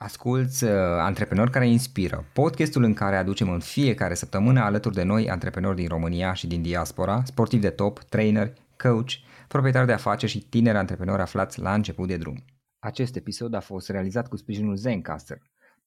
Asculți 0.00 0.64
uh, 0.64 0.70
Antreprenori 0.98 1.50
care 1.50 1.68
inspiră, 1.68 2.24
podcastul 2.32 2.82
în 2.82 2.94
care 2.94 3.16
aducem 3.16 3.50
în 3.50 3.60
fiecare 3.60 4.14
săptămână 4.14 4.60
alături 4.60 4.94
de 4.94 5.02
noi 5.02 5.30
antreprenori 5.30 5.76
din 5.76 5.88
România 5.88 6.32
și 6.32 6.46
din 6.46 6.62
diaspora, 6.62 7.24
sportivi 7.24 7.62
de 7.62 7.70
top, 7.70 7.98
trainer, 7.98 8.52
coach, 8.76 9.10
proprietari 9.48 9.86
de 9.86 9.92
afaceri 9.92 10.32
și 10.32 10.48
tineri 10.48 10.76
antreprenori 10.76 11.22
aflați 11.22 11.60
la 11.60 11.74
început 11.74 12.08
de 12.08 12.16
drum. 12.16 12.44
Acest 12.78 13.16
episod 13.16 13.54
a 13.54 13.60
fost 13.60 13.88
realizat 13.88 14.28
cu 14.28 14.36
sprijinul 14.36 14.76
Zencaster, 14.76 15.38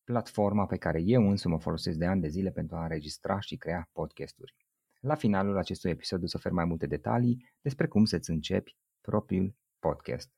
platforma 0.03 0.65
pe 0.65 0.77
care 0.77 1.01
eu 1.01 1.29
însumi 1.29 1.53
o 1.53 1.57
folosesc 1.57 1.97
de 1.97 2.05
ani 2.05 2.21
de 2.21 2.27
zile 2.27 2.49
pentru 2.49 2.75
a 2.75 2.81
înregistra 2.81 3.39
și 3.39 3.55
crea 3.55 3.89
podcasturi. 3.91 4.55
La 4.99 5.15
finalul 5.15 5.57
acestui 5.57 5.89
episod 5.89 6.23
o 6.23 6.27
să 6.27 6.33
ofer 6.37 6.51
mai 6.51 6.65
multe 6.65 6.85
detalii 6.85 7.51
despre 7.61 7.87
cum 7.87 8.05
să-ți 8.05 8.29
începi 8.29 8.77
propriul 9.01 9.55
podcast. 9.79 10.29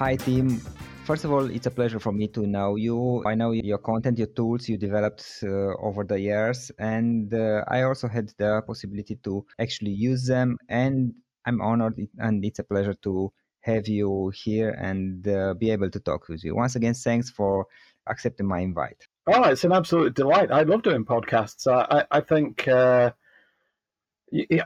Hi 0.00 0.16
team, 0.16 0.62
first 1.04 1.26
of 1.26 1.30
all, 1.30 1.50
it's 1.50 1.66
a 1.66 1.70
pleasure 1.70 2.00
for 2.00 2.10
me 2.10 2.26
to 2.28 2.46
know 2.46 2.76
you. 2.76 3.22
I 3.26 3.34
know 3.34 3.50
your 3.50 3.76
content, 3.76 4.16
your 4.16 4.28
tools 4.28 4.66
you 4.66 4.78
developed 4.78 5.26
uh, 5.42 5.76
over 5.76 6.04
the 6.04 6.18
years, 6.18 6.72
and 6.78 7.34
uh, 7.34 7.64
I 7.68 7.82
also 7.82 8.08
had 8.08 8.32
the 8.38 8.62
possibility 8.66 9.16
to 9.24 9.44
actually 9.58 9.90
use 9.90 10.26
them. 10.26 10.56
And 10.70 11.12
I'm 11.44 11.60
honored, 11.60 12.00
and 12.16 12.42
it's 12.42 12.60
a 12.60 12.64
pleasure 12.64 12.94
to 12.94 13.30
have 13.60 13.88
you 13.88 14.32
here 14.34 14.70
and 14.70 15.28
uh, 15.28 15.52
be 15.52 15.70
able 15.70 15.90
to 15.90 16.00
talk 16.00 16.30
with 16.30 16.42
you. 16.44 16.56
Once 16.56 16.76
again, 16.76 16.94
thanks 16.94 17.28
for 17.28 17.66
accepting 18.06 18.46
my 18.46 18.60
invite. 18.60 19.06
Oh, 19.26 19.50
it's 19.50 19.64
an 19.64 19.72
absolute 19.72 20.14
delight. 20.14 20.50
I 20.50 20.62
love 20.62 20.82
doing 20.82 21.04
podcasts. 21.04 21.66
I, 21.66 22.06
I 22.10 22.22
think 22.22 22.66
uh, 22.66 23.10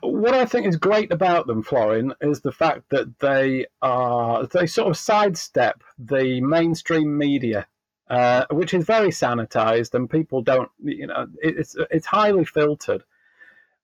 what 0.02 0.34
I 0.34 0.44
think 0.44 0.66
is 0.66 0.76
great 0.76 1.12
about 1.12 1.46
them, 1.46 1.62
Florin, 1.62 2.14
is 2.20 2.40
the 2.40 2.52
fact 2.52 2.90
that 2.90 3.18
they 3.18 3.66
are 3.80 4.46
they 4.46 4.66
sort 4.66 4.88
of 4.88 4.96
sidestep 4.96 5.82
the 5.98 6.40
mainstream 6.40 7.16
media, 7.16 7.66
uh, 8.08 8.44
which 8.50 8.74
is 8.74 8.84
very 8.84 9.08
sanitized, 9.08 9.94
and 9.94 10.10
people 10.10 10.42
don't, 10.42 10.70
you 10.82 11.06
know, 11.06 11.26
it's 11.40 11.76
it's 11.90 12.06
highly 12.06 12.44
filtered. 12.44 13.04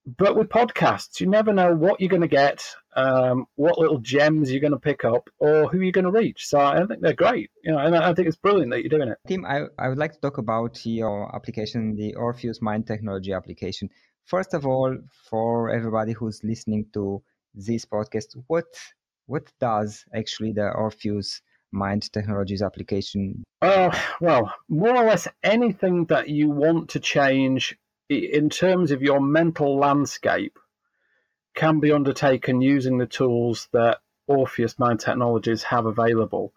But 0.06 0.34
with 0.34 0.48
podcasts, 0.48 1.20
you 1.20 1.27
never 1.27 1.53
know 1.53 1.75
what 1.75 2.01
you're 2.01 2.08
going 2.08 2.23
to 2.23 2.28
get, 2.28 2.64
um, 2.97 3.47
what 3.56 3.78
little 3.78 3.98
gems 3.98 4.51
you're 4.51 4.61
going 4.61 4.73
to 4.73 4.78
pick 4.78 5.05
up, 5.05 5.28
or 5.39 5.69
who 5.69 5.81
you're 5.81 5.92
going 5.92 6.06
to 6.06 6.11
reach. 6.11 6.47
So 6.47 6.58
I 6.58 6.84
think 6.86 7.01
they're 7.03 7.12
great, 7.12 7.51
you 7.62 7.70
know, 7.70 7.78
and 7.78 7.95
I 7.95 8.14
think 8.14 8.27
it's 8.27 8.36
brilliant 8.36 8.70
that 8.73 8.81
you're 8.81 8.89
doing 8.89 9.11
it. 9.11 9.19
Tim, 9.28 9.45
I, 9.45 9.64
I 9.78 9.89
would 9.89 9.98
like 9.98 10.12
to 10.14 10.20
talk 10.20 10.39
about 10.39 10.85
your 10.86 11.35
application, 11.35 11.97
the 11.97 12.14
Orpheus 12.14 12.62
Mind 12.62 12.86
Technology 12.86 13.33
application 13.35 13.91
first 14.30 14.55
of 14.55 14.64
all, 14.64 14.96
for 15.29 15.70
everybody 15.70 16.13
who's 16.13 16.45
listening 16.45 16.86
to 16.95 17.20
this 17.52 17.85
podcast, 17.85 18.36
what 18.46 18.67
what 19.27 19.45
does 19.61 20.05
actually 20.14 20.52
the 20.52 20.70
Orpheus 20.70 21.42
Mind 21.73 22.13
Technologies 22.13 22.63
application? 22.63 23.45
Uh, 23.61 23.91
well, 24.20 24.55
more 24.68 24.96
or 24.96 25.05
less 25.05 25.29
anything 25.42 26.07
that 26.07 26.29
you 26.29 26.48
want 26.48 26.91
to 26.91 27.01
change 27.01 27.77
in 28.08 28.48
terms 28.51 28.91
of 28.91 29.02
your 29.02 29.20
mental 29.20 29.79
landscape 29.79 30.58
can 31.55 31.80
be 31.80 31.92
undertaken 31.92 32.61
using 32.61 32.98
the 32.98 33.07
tools 33.07 33.68
that 33.73 33.98
Orpheus 34.27 34.79
Mind 34.79 35.01
Technologies 35.01 35.64
have 35.64 35.86
available. 35.86 36.52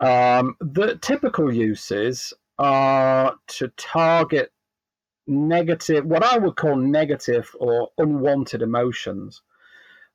Um, 0.00 0.56
the 0.60 0.96
typical 0.96 1.52
uses 1.52 2.32
are 2.58 3.36
to 3.58 3.68
target 3.76 4.52
negative, 5.26 6.04
what 6.04 6.24
I 6.24 6.38
would 6.38 6.56
call 6.56 6.76
negative 6.76 7.54
or 7.58 7.90
unwanted 7.98 8.62
emotions. 8.62 9.42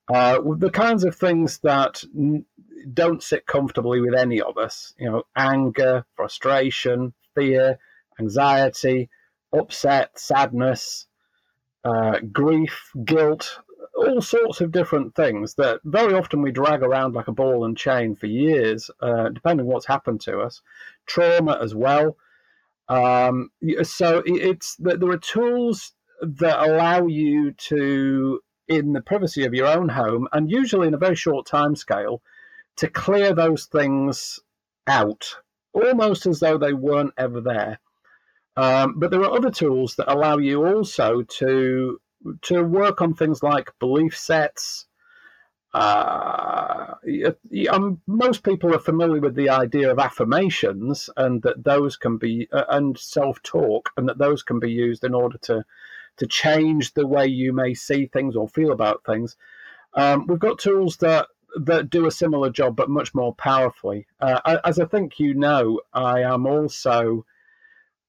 Uh, 0.08 0.40
the 0.58 0.70
kinds 0.70 1.04
of 1.04 1.16
things 1.16 1.60
that 1.60 2.04
n- 2.16 2.46
don't 2.94 3.24
sit 3.24 3.48
comfortably 3.48 4.02
with 4.02 4.14
any 4.14 4.40
of 4.40 4.58
us, 4.58 4.94
you 5.00 5.10
know, 5.10 5.24
anger, 5.36 6.06
frustration, 6.16 7.14
fear, 7.34 7.80
anxiety, 8.20 9.10
upset, 9.52 10.18
sadness, 10.20 11.08
uh, 11.84 12.20
grief, 12.32 12.92
guilt, 13.04 13.60
all 13.96 14.22
sorts 14.22 14.62
of 14.62 14.72
different 14.72 15.16
things 15.16 15.56
that 15.56 15.80
very 15.86 16.14
often 16.14 16.42
we 16.42 16.52
drag 16.52 16.84
around 16.84 17.14
like 17.14 17.28
a 17.28 17.32
ball 17.32 17.66
and 17.66 17.78
chain 17.78 18.16
for 18.16 18.26
years, 18.28 18.92
uh, 19.02 19.30
depending 19.30 19.66
on 19.66 19.72
what's 19.72 19.86
happened 19.86 20.20
to 20.22 20.40
us. 20.40 20.62
Trauma 21.06 21.58
as 21.62 21.74
well. 21.74 22.18
Um, 22.88 23.50
so 23.84 24.22
it's 24.26 24.76
there 24.80 25.10
are 25.10 25.18
tools 25.18 25.94
that 26.22 26.60
allow 26.60 27.08
you 27.08 27.52
to, 27.54 28.40
in 28.68 28.94
the 28.94 29.02
privacy 29.02 29.46
of 29.46 29.54
your 29.54 29.68
own 29.68 29.90
home, 29.90 30.28
and 30.32 30.52
usually 30.52 30.88
in 30.88 30.94
a 30.94 31.00
very 31.00 31.16
short 31.16 31.46
time 31.46 31.76
scale, 31.76 32.22
to 32.78 32.88
clear 32.88 33.34
those 33.34 33.66
things 33.66 34.40
out, 34.88 35.36
almost 35.74 36.26
as 36.26 36.40
though 36.40 36.58
they 36.58 36.74
weren't 36.74 37.14
ever 37.18 37.42
there. 37.42 37.80
Um, 38.58 39.00
but 39.00 39.12
there 39.12 39.22
are 39.22 39.36
other 39.36 39.52
tools 39.52 39.96
that 39.96 40.12
allow 40.12 40.38
you 40.38 40.66
also 40.66 41.24
to 41.24 42.00
to 42.42 42.64
work 42.64 43.02
on 43.02 43.14
things 43.14 43.44
like 43.44 43.72
belief 43.80 44.18
sets, 44.18 44.88
uh, 45.74 46.85
um, 47.70 48.02
most 48.08 48.44
people 48.44 48.74
are 48.74 48.80
familiar 48.80 49.20
with 49.20 49.36
the 49.36 49.50
idea 49.50 49.92
of 49.92 50.00
affirmations 50.00 51.10
and 51.18 51.42
that 51.44 51.64
those 51.64 51.96
can 51.96 52.18
be 52.18 52.48
uh, 52.52 52.64
and 52.70 52.98
self-talk 52.98 53.90
and 53.98 54.08
that 54.10 54.18
those 54.18 54.44
can 54.44 54.60
be 54.60 54.72
used 54.72 55.04
in 55.04 55.14
order 55.14 55.38
to 55.40 55.64
to 56.18 56.28
change 56.28 56.94
the 56.94 57.06
way 57.06 57.28
you 57.28 57.52
may 57.52 57.74
see 57.74 58.06
things 58.06 58.36
or 58.38 58.48
feel 58.48 58.72
about 58.72 59.04
things. 59.06 59.36
Um, 59.96 60.28
we've 60.28 60.40
got 60.40 60.60
tools 60.60 60.98
that 60.98 61.28
that 61.58 61.90
do 61.90 62.06
a 62.06 62.12
similar 62.12 62.50
job 62.50 62.76
but 62.76 62.90
much 62.90 63.14
more 63.14 63.34
powerfully. 63.36 64.08
Uh, 64.20 64.60
as 64.66 64.78
i 64.80 64.86
think 64.86 65.20
you 65.20 65.34
know 65.34 65.80
i 65.94 66.22
am 66.22 66.46
also 66.46 67.26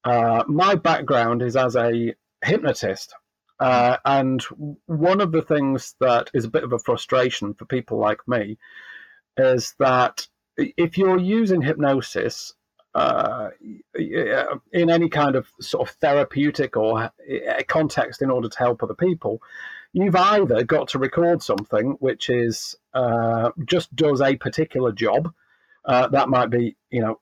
uh, 0.07 0.45
my 0.47 0.77
background 0.77 1.43
is 1.43 1.57
as 1.57 1.75
a 1.75 2.15
hypnotist. 2.45 3.15
Uh, 3.59 3.97
and 4.05 4.43
one 4.87 5.21
of 5.21 5.33
the 5.33 5.43
things 5.43 5.97
that 5.99 6.31
is 6.33 6.45
a 6.45 6.51
bit 6.51 6.63
of 6.63 6.73
a 6.73 6.79
frustration 6.79 7.55
for 7.55 7.65
people 7.65 7.99
like 7.99 8.21
me 8.29 8.57
is 9.39 9.75
that 9.79 10.27
if 10.57 10.97
you're 10.97 11.19
using 11.19 11.63
hypnosis 11.63 12.55
uh, 12.95 13.51
in 13.95 14.91
any 14.91 15.09
kind 15.09 15.37
of 15.37 15.47
sort 15.61 15.89
of 15.89 15.95
therapeutic 15.97 16.77
or 16.77 17.03
uh, 17.03 17.11
context 17.69 18.23
in 18.23 18.31
order 18.31 18.49
to 18.49 18.59
help 18.59 18.83
other 18.83 18.95
people, 18.95 19.43
you've 19.93 20.17
either 20.17 20.65
got 20.65 20.89
to 20.89 20.99
record 20.99 21.43
something 21.43 21.97
which 22.01 22.31
is 22.31 22.75
uh, 22.95 23.51
just 23.67 23.95
does 23.95 24.21
a 24.21 24.37
particular 24.37 24.93
job. 24.93 25.33
Uh, 25.85 26.09
that 26.09 26.29
might 26.29 26.51
be, 26.51 26.77
you 26.91 27.01
know, 27.01 27.21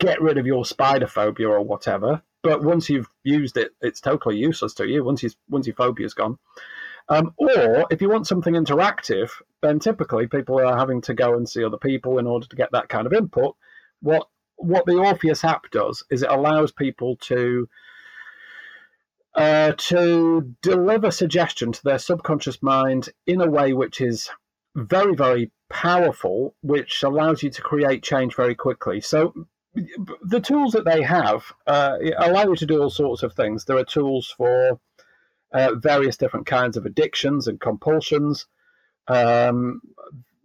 get 0.00 0.20
rid 0.22 0.38
of 0.38 0.46
your 0.46 0.64
spider 0.64 1.06
phobia 1.06 1.48
or 1.48 1.60
whatever. 1.60 2.22
But 2.42 2.64
once 2.64 2.88
you've 2.88 3.10
used 3.22 3.58
it, 3.58 3.72
it's 3.82 4.00
totally 4.00 4.38
useless 4.38 4.74
to 4.74 4.88
you. 4.88 5.04
Once 5.04 5.22
you 5.22 5.30
once 5.50 5.66
your 5.66 5.76
phobia's 5.76 6.14
gone. 6.14 6.38
Um, 7.10 7.34
or 7.36 7.86
if 7.90 8.00
you 8.00 8.08
want 8.08 8.26
something 8.26 8.54
interactive, 8.54 9.30
then 9.62 9.78
typically 9.78 10.26
people 10.26 10.58
are 10.60 10.76
having 10.76 11.00
to 11.02 11.14
go 11.14 11.34
and 11.34 11.48
see 11.48 11.64
other 11.64 11.76
people 11.76 12.18
in 12.18 12.26
order 12.26 12.46
to 12.46 12.56
get 12.56 12.70
that 12.72 12.88
kind 12.88 13.06
of 13.06 13.12
input. 13.12 13.56
What 14.00 14.28
what 14.56 14.84
the 14.86 14.98
Orpheus 14.98 15.44
app 15.44 15.70
does 15.70 16.04
is 16.10 16.22
it 16.22 16.30
allows 16.30 16.72
people 16.72 17.16
to 17.16 17.68
uh, 19.34 19.72
to 19.76 20.54
deliver 20.62 21.10
suggestion 21.10 21.72
to 21.72 21.82
their 21.84 21.98
subconscious 21.98 22.62
mind 22.62 23.08
in 23.26 23.40
a 23.40 23.48
way 23.48 23.72
which 23.72 24.00
is 24.00 24.28
very 24.74 25.14
very 25.14 25.50
powerful, 25.68 26.54
which 26.62 27.02
allows 27.02 27.42
you 27.42 27.50
to 27.50 27.62
create 27.62 28.02
change 28.02 28.34
very 28.34 28.54
quickly. 28.54 29.00
So 29.00 29.32
the 29.74 30.40
tools 30.40 30.72
that 30.72 30.84
they 30.84 31.02
have 31.02 31.44
uh, 31.66 31.96
allow 32.18 32.42
you 32.42 32.56
to 32.56 32.66
do 32.66 32.82
all 32.82 32.90
sorts 32.90 33.22
of 33.22 33.34
things. 33.34 33.64
There 33.64 33.78
are 33.78 33.84
tools 33.84 34.34
for 34.36 34.80
uh, 35.52 35.74
various 35.76 36.16
different 36.16 36.46
kinds 36.46 36.76
of 36.76 36.86
addictions 36.86 37.46
and 37.46 37.60
compulsions. 37.60 38.46
Um, 39.08 39.80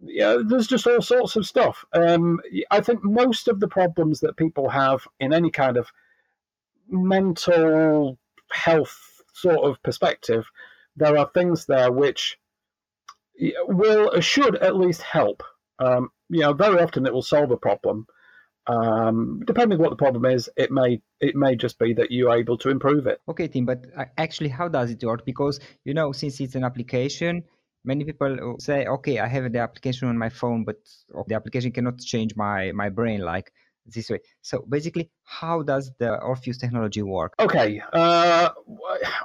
yeah, 0.02 0.38
there's 0.46 0.68
just 0.68 0.88
all 0.88 1.02
sorts 1.02 1.36
of 1.36 1.46
stuff. 1.46 1.84
Um, 1.94 2.40
I 2.72 2.82
think 2.82 3.04
most 3.04 3.48
of 3.48 3.60
the 3.60 3.68
problems 3.68 4.20
that 4.22 4.38
people 4.38 4.70
have 4.70 5.08
in 5.20 5.34
any 5.34 5.52
kind 5.52 5.78
of 5.78 5.88
mental 6.88 8.18
health 8.52 9.24
sort 9.34 9.66
of 9.66 9.82
perspective, 9.84 10.46
there 10.96 11.18
are 11.18 11.30
things 11.34 11.66
there 11.66 11.92
which 11.92 12.38
will 13.68 14.20
should 14.22 14.56
at 14.58 14.76
least 14.76 15.02
help. 15.02 15.44
Um, 15.80 16.10
you 16.30 16.42
know, 16.42 16.54
very 16.54 16.80
often 16.80 17.06
it 17.06 17.14
will 17.14 17.22
solve 17.22 17.52
a 17.52 17.58
problem. 17.58 18.08
Um, 18.68 19.44
depending 19.46 19.78
what 19.78 19.92
the 19.92 19.96
problem 19.96 20.26
is, 20.26 20.50
it 20.58 20.72
may 20.72 21.02
it 21.20 21.36
may 21.36 21.56
just 21.56 21.78
be 21.78 21.94
that 21.94 22.12
you 22.12 22.30
are 22.30 22.38
able 22.38 22.58
to 22.60 22.70
improve 22.70 23.06
it. 23.06 23.22
Okay, 23.28 23.48
Tim, 23.48 23.66
but 23.66 23.86
uh, 23.96 24.06
actually, 24.18 24.50
how 24.50 24.68
does 24.68 24.90
it 24.90 25.04
work? 25.04 25.26
Because 25.26 25.60
you 25.84 25.94
know, 25.94 26.12
since 26.12 26.40
it's 26.40 26.56
an 26.56 26.64
application, 26.64 27.44
many 27.86 28.04
people 28.04 28.56
say, 28.60 28.86
okay, 28.86 29.20
I 29.20 29.28
have 29.28 29.52
the 29.52 29.60
application 29.60 30.08
on 30.10 30.18
my 30.18 30.30
phone, 30.30 30.64
but 30.66 30.78
the 31.28 31.36
application 31.36 31.72
cannot 31.72 32.00
change 32.00 32.36
my 32.36 32.72
my 32.72 32.90
brain 32.90 33.22
like 33.22 33.52
this 33.86 34.10
way. 34.10 34.20
So 34.42 34.66
basically, 34.68 35.12
how 35.24 35.62
does 35.62 35.92
the 36.00 36.20
Orpheus 36.20 36.58
technology 36.58 37.02
work? 37.02 37.34
Okay, 37.40 37.82
uh, 37.94 38.50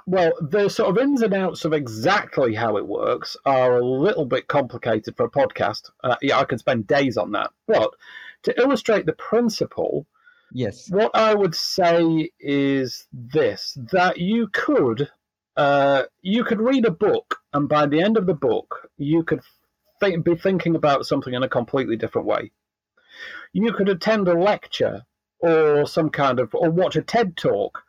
well, 0.07 0.33
the 0.41 0.69
sort 0.69 0.91
of 0.91 1.03
ins 1.03 1.23
and 1.23 1.35
outs 1.35 1.65
of 1.65 1.73
exactly 1.73 2.55
how 2.55 2.77
it 2.77 2.87
works 2.87 3.37
are 3.45 3.79
a 3.79 3.85
little 3.85 4.27
bit 4.27 4.49
complicated 4.49 5.17
for 5.17 5.25
a 5.27 5.31
podcast. 5.31 5.91
Uh, 6.05 6.17
yeah, 6.23 6.39
I 6.39 6.45
could 6.45 6.59
spend 6.59 6.87
days 6.87 7.17
on 7.17 7.33
that, 7.33 7.51
but 7.67 7.95
to 8.43 8.61
illustrate 8.61 9.07
the 9.07 9.13
principle, 9.13 10.07
yes, 10.53 10.91
what 10.91 11.11
I 11.15 11.35
would 11.35 11.55
say 11.55 12.31
is 12.39 13.07
this: 13.13 13.79
that 13.93 14.19
you 14.19 14.49
could 14.49 15.11
uh, 15.57 16.05
you 16.23 16.45
could 16.45 16.61
read 16.61 16.85
a 16.85 16.91
book, 16.91 17.39
and 17.53 17.69
by 17.69 17.87
the 17.87 18.01
end 18.01 18.17
of 18.17 18.27
the 18.27 18.35
book, 18.35 18.91
you 18.97 19.23
could 19.23 19.41
th- 20.03 20.23
be 20.23 20.37
thinking 20.37 20.75
about 20.75 21.07
something 21.07 21.35
in 21.35 21.43
a 21.43 21.49
completely 21.49 21.97
different 21.97 22.27
way. 22.27 22.53
You 23.53 23.73
could 23.73 23.89
attend 23.89 24.29
a 24.29 24.39
lecture 24.39 25.03
or 25.41 25.87
some 25.87 26.11
kind 26.11 26.39
of, 26.39 26.55
or 26.55 26.71
watch 26.71 26.97
a 26.97 27.03
TED 27.03 27.37
talk, 27.37 27.83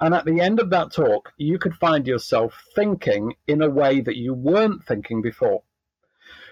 and 0.00 0.14
at 0.14 0.24
the 0.24 0.40
end 0.40 0.60
of 0.60 0.70
that 0.70 0.92
talk, 0.92 1.32
you 1.36 1.58
could 1.58 1.74
find 1.74 2.06
yourself 2.06 2.64
thinking 2.74 3.34
in 3.46 3.62
a 3.62 3.68
way 3.68 4.00
that 4.00 4.16
you 4.16 4.32
weren't 4.32 4.84
thinking 4.84 5.20
before. 5.20 5.62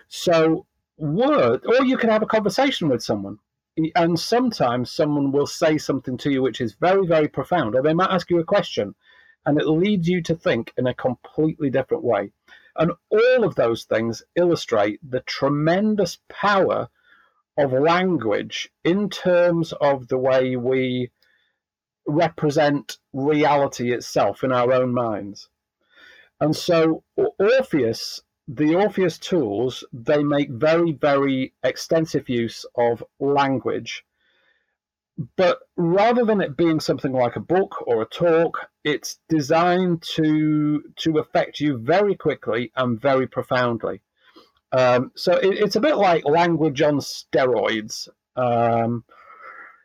So, 0.08 0.66
word, 0.96 1.64
or 1.66 1.84
you 1.84 1.96
can 1.96 2.11
have 2.11 2.22
a 2.22 2.26
conversation 2.26 2.88
with 2.88 3.02
someone 3.02 3.38
and 3.94 4.19
sometimes 4.19 4.90
someone 4.90 5.32
will 5.32 5.46
say 5.46 5.78
something 5.78 6.16
to 6.19 6.31
you 6.31 6.43
which 6.43 6.61
is 6.61 6.75
very, 6.75 7.06
very 7.06 7.28
profound, 7.28 7.75
or 7.75 7.82
they 7.82 7.94
might 7.94 8.11
ask 8.11 8.31
you 8.31 8.38
a 8.40 8.44
question 8.44 8.94
and 9.46 9.61
it 9.61 9.67
leads 9.67 10.08
you 10.08 10.23
to 10.23 10.35
think 10.35 10.73
in 10.76 10.87
a 10.87 10.94
completely 10.94 11.70
different 11.70 12.05
way. 12.05 12.32
And 12.76 12.93
all 13.11 13.44
of 13.44 13.55
those 13.55 13.85
things 13.85 14.23
illustrate 14.37 15.00
the 15.02 15.20
tremendous 15.20 16.19
power 16.29 16.88
of 17.56 17.73
language 17.73 18.70
in 18.85 19.11
terms 19.11 19.73
of 19.73 20.08
the 20.08 20.19
way 20.19 20.55
we 20.55 21.11
represent 22.06 22.99
reality 23.12 23.93
itself 23.93 24.44
in 24.44 24.52
our 24.52 24.73
own 24.73 24.94
minds. 24.94 25.49
And 26.40 26.55
so 26.55 27.02
Orpheus, 27.17 28.23
the 28.46 28.76
Orpheus 28.76 29.19
tools, 29.19 29.85
they 29.93 30.23
make 30.23 30.50
very, 30.50 30.93
very 30.93 31.52
extensive 31.62 32.29
use 32.29 32.64
of 32.76 33.02
language 33.19 34.05
but 35.36 35.58
rather 35.76 36.24
than 36.24 36.40
it 36.40 36.56
being 36.56 36.80
something 36.80 37.12
like 37.12 37.36
a 37.36 37.40
book 37.40 37.82
or 37.86 38.02
a 38.02 38.06
talk, 38.06 38.68
it's 38.84 39.18
designed 39.28 40.02
to 40.14 40.82
to 40.96 41.18
affect 41.18 41.60
you 41.60 41.78
very 41.78 42.14
quickly 42.14 42.72
and 42.76 43.00
very 43.00 43.26
profoundly. 43.26 44.00
Um, 44.72 45.12
so 45.16 45.32
it, 45.32 45.58
it's 45.58 45.76
a 45.76 45.80
bit 45.80 45.96
like 45.96 46.24
language 46.24 46.82
on 46.82 46.98
steroids. 46.98 48.08
Um, 48.36 49.04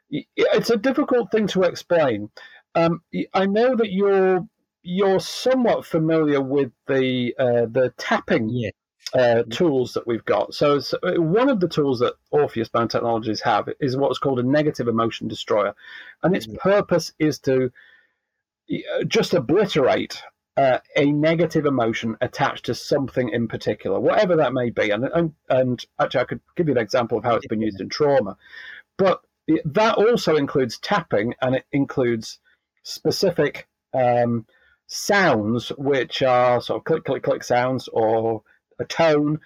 it's 0.10 0.70
a 0.70 0.78
difficult 0.78 1.32
thing 1.32 1.48
to 1.48 1.64
explain. 1.64 2.30
Um, 2.76 3.02
I 3.34 3.46
know 3.48 3.76
that 3.76 3.92
you're 3.92 4.48
you're 4.84 5.20
somewhat 5.20 5.86
familiar 5.86 6.42
with 6.42 6.72
the 6.88 7.34
uh, 7.40 7.66
the 7.72 7.94
tapping 7.98 8.50
yeah 8.50 8.72
uh, 9.14 9.44
tools 9.50 9.94
that 9.94 10.08
we've 10.08 10.26
got. 10.26 10.54
So, 10.54 10.80
so, 10.80 10.98
one 11.22 11.50
of 11.50 11.60
the 11.60 11.68
tools 11.68 12.00
that 12.00 12.14
Orpheus 12.32 12.70
Mind 12.74 12.90
Technologies 12.90 13.42
have 13.42 13.70
is 13.80 13.96
what's 13.96 14.20
called 14.20 14.40
a 14.40 14.44
negative 14.44 14.88
emotion 14.88 15.28
destroyer, 15.28 15.76
and 16.24 16.36
its 16.36 16.48
mm-hmm. 16.48 16.58
purpose 16.58 17.14
is 17.20 17.40
to 17.40 17.72
uh, 18.72 19.04
just 19.08 19.34
obliterate 19.34 20.22
uh, 20.58 20.80
a 20.96 21.12
negative 21.12 21.66
emotion 21.66 22.18
attached 22.22 22.66
to 22.66 22.76
something 22.76 23.30
in 23.30 23.48
particular, 23.48 24.00
whatever 24.00 24.36
that 24.38 24.54
may 24.54 24.70
be. 24.70 24.90
And, 24.90 25.06
and 25.06 25.34
and 25.50 25.86
actually, 26.00 26.22
I 26.22 26.26
could 26.26 26.42
give 26.56 26.68
you 26.68 26.74
an 26.74 26.82
example 26.82 27.18
of 27.18 27.24
how 27.24 27.36
it's 27.36 27.48
been 27.48 27.62
used 27.62 27.82
in 27.82 27.90
trauma, 27.90 28.38
but 28.98 29.22
that 29.66 29.96
also 29.96 30.38
includes 30.38 30.80
tapping, 30.80 31.36
and 31.42 31.56
it 31.56 31.66
includes 31.72 32.40
specific 32.84 33.68
um, 33.94 34.46
sounds, 34.88 35.70
which 35.78 36.24
are 36.24 36.62
sort 36.62 36.80
of 36.80 36.84
click 36.86 37.04
click 37.04 37.24
click 37.24 37.44
sounds 37.44 37.88
or 37.90 38.44
a 38.80 38.86
tone. 38.86 39.40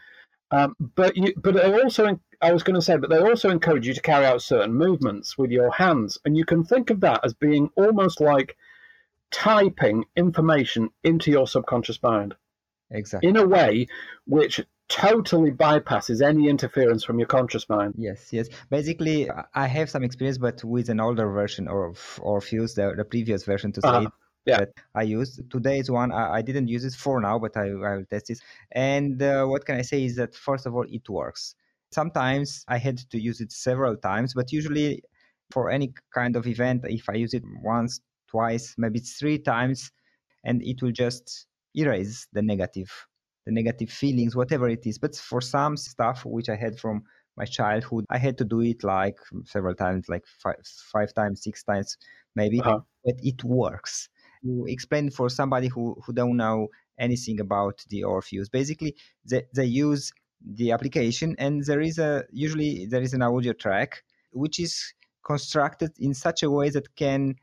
Um, 0.51 0.75
but 0.79 1.17
you, 1.17 1.33
but 1.35 1.55
they 1.55 1.81
also, 1.81 2.19
I 2.41 2.53
was 2.53 2.63
going 2.63 2.75
to 2.75 2.81
say, 2.81 2.97
but 2.97 3.09
they 3.09 3.19
also 3.19 3.49
encourage 3.49 3.87
you 3.87 3.93
to 3.93 4.01
carry 4.01 4.25
out 4.25 4.41
certain 4.41 4.73
movements 4.73 5.37
with 5.37 5.51
your 5.51 5.71
hands, 5.71 6.17
and 6.23 6.37
you 6.37 6.45
can 6.45 6.63
think 6.63 6.89
of 6.89 7.01
that 7.01 7.21
as 7.23 7.33
being 7.33 7.69
almost 7.75 8.21
like 8.21 8.55
typing 9.29 10.05
information 10.15 10.89
into 11.03 11.31
your 11.31 11.47
subconscious 11.47 12.01
mind. 12.01 12.35
Exactly. 12.89 13.27
In 13.27 13.35
a 13.35 13.45
way 13.45 13.87
which 14.25 14.61
totally 14.87 15.51
bypasses 15.51 16.21
any 16.21 16.47
interference 16.47 17.03
from 17.03 17.19
your 17.19 17.27
conscious 17.27 17.67
mind. 17.67 17.95
Yes, 17.97 18.31
yes. 18.31 18.47
Basically, 18.69 19.29
I 19.53 19.67
have 19.67 19.89
some 19.89 20.03
experience, 20.03 20.37
but 20.37 20.63
with 20.63 20.87
an 20.87 21.01
older 21.01 21.29
version 21.29 21.67
of 21.67 22.21
Orpheus, 22.23 22.75
the, 22.75 22.93
the 22.95 23.03
previous 23.03 23.43
version 23.43 23.73
to 23.73 23.81
say 23.81 23.89
uh-huh 23.89 24.09
yeah. 24.47 24.59
that 24.59 24.69
I 24.95 25.03
used. 25.03 25.41
is 25.65 25.91
one, 25.91 26.11
I, 26.11 26.35
I, 26.35 26.41
didn't 26.41 26.67
use 26.67 26.85
it 26.85 26.93
for 26.93 27.19
now, 27.19 27.37
but 27.37 27.55
I, 27.57 27.67
I 27.67 27.97
will 27.97 28.05
test 28.09 28.29
it. 28.29 28.39
And 28.71 29.21
uh, 29.21 29.45
what 29.45 29.65
can 29.65 29.77
I 29.77 29.81
say 29.81 30.05
is 30.05 30.15
that, 30.15 30.33
first 30.33 30.65
of 30.65 30.75
all, 30.75 30.85
it 30.89 31.07
works. 31.09 31.55
Sometimes 31.91 32.63
I 32.67 32.77
had 32.77 32.97
to 33.11 33.19
use 33.19 33.41
it 33.41 33.51
several 33.51 33.95
times, 33.97 34.33
but 34.33 34.51
usually 34.51 35.03
for 35.51 35.69
any 35.69 35.93
kind 36.13 36.35
of 36.35 36.47
event, 36.47 36.85
if 36.87 37.09
I 37.09 37.13
use 37.13 37.33
it 37.33 37.43
once, 37.61 37.99
twice, 38.27 38.75
maybe 38.77 38.99
three 38.99 39.37
times, 39.37 39.91
and 40.43 40.61
it 40.63 40.81
will 40.81 40.91
just 40.91 41.45
erase 41.75 42.27
the 42.33 42.41
negative, 42.41 42.91
the 43.45 43.51
negative 43.51 43.89
feelings, 43.89 44.35
whatever 44.35 44.67
it 44.69 44.85
is. 44.85 44.97
But 44.97 45.15
for 45.15 45.41
some 45.41 45.77
stuff 45.77 46.25
which 46.25 46.49
I 46.49 46.55
had 46.55 46.79
from 46.79 47.03
my 47.37 47.45
childhood, 47.45 48.05
I 48.09 48.17
had 48.17 48.37
to 48.39 48.45
do 48.45 48.61
it 48.61 48.83
like 48.83 49.17
several 49.45 49.75
times, 49.75 50.09
like 50.09 50.25
five, 50.25 50.55
five 50.91 51.13
times, 51.13 51.43
six 51.43 51.63
times, 51.63 51.97
maybe. 52.35 52.59
Uh-huh. 52.59 52.79
But 53.05 53.15
it 53.23 53.43
works 53.43 54.09
to 54.43 54.65
explain 54.67 55.09
for 55.09 55.29
somebody 55.29 55.67
who, 55.67 55.95
who 56.05 56.13
don't 56.13 56.37
know 56.37 56.67
anything 56.99 57.39
about 57.39 57.83
the 57.89 58.03
Orpheus. 58.03 58.49
Basically, 58.49 58.95
they, 59.25 59.43
they 59.55 59.65
use 59.65 60.11
the 60.45 60.71
application 60.71 61.35
and 61.39 61.63
there 61.65 61.81
is 61.81 61.97
a 61.97 62.23
usually 62.31 62.85
there 62.85 63.01
is 63.01 63.13
an 63.13 63.23
audio 63.23 63.53
track 63.53 64.03
which 64.31 64.59
is 64.59 64.93
constructed 65.25 65.91
in 65.97 66.13
such 66.13 66.43
a 66.43 66.49
way 66.51 66.69
that 66.69 66.95
can 66.95 67.35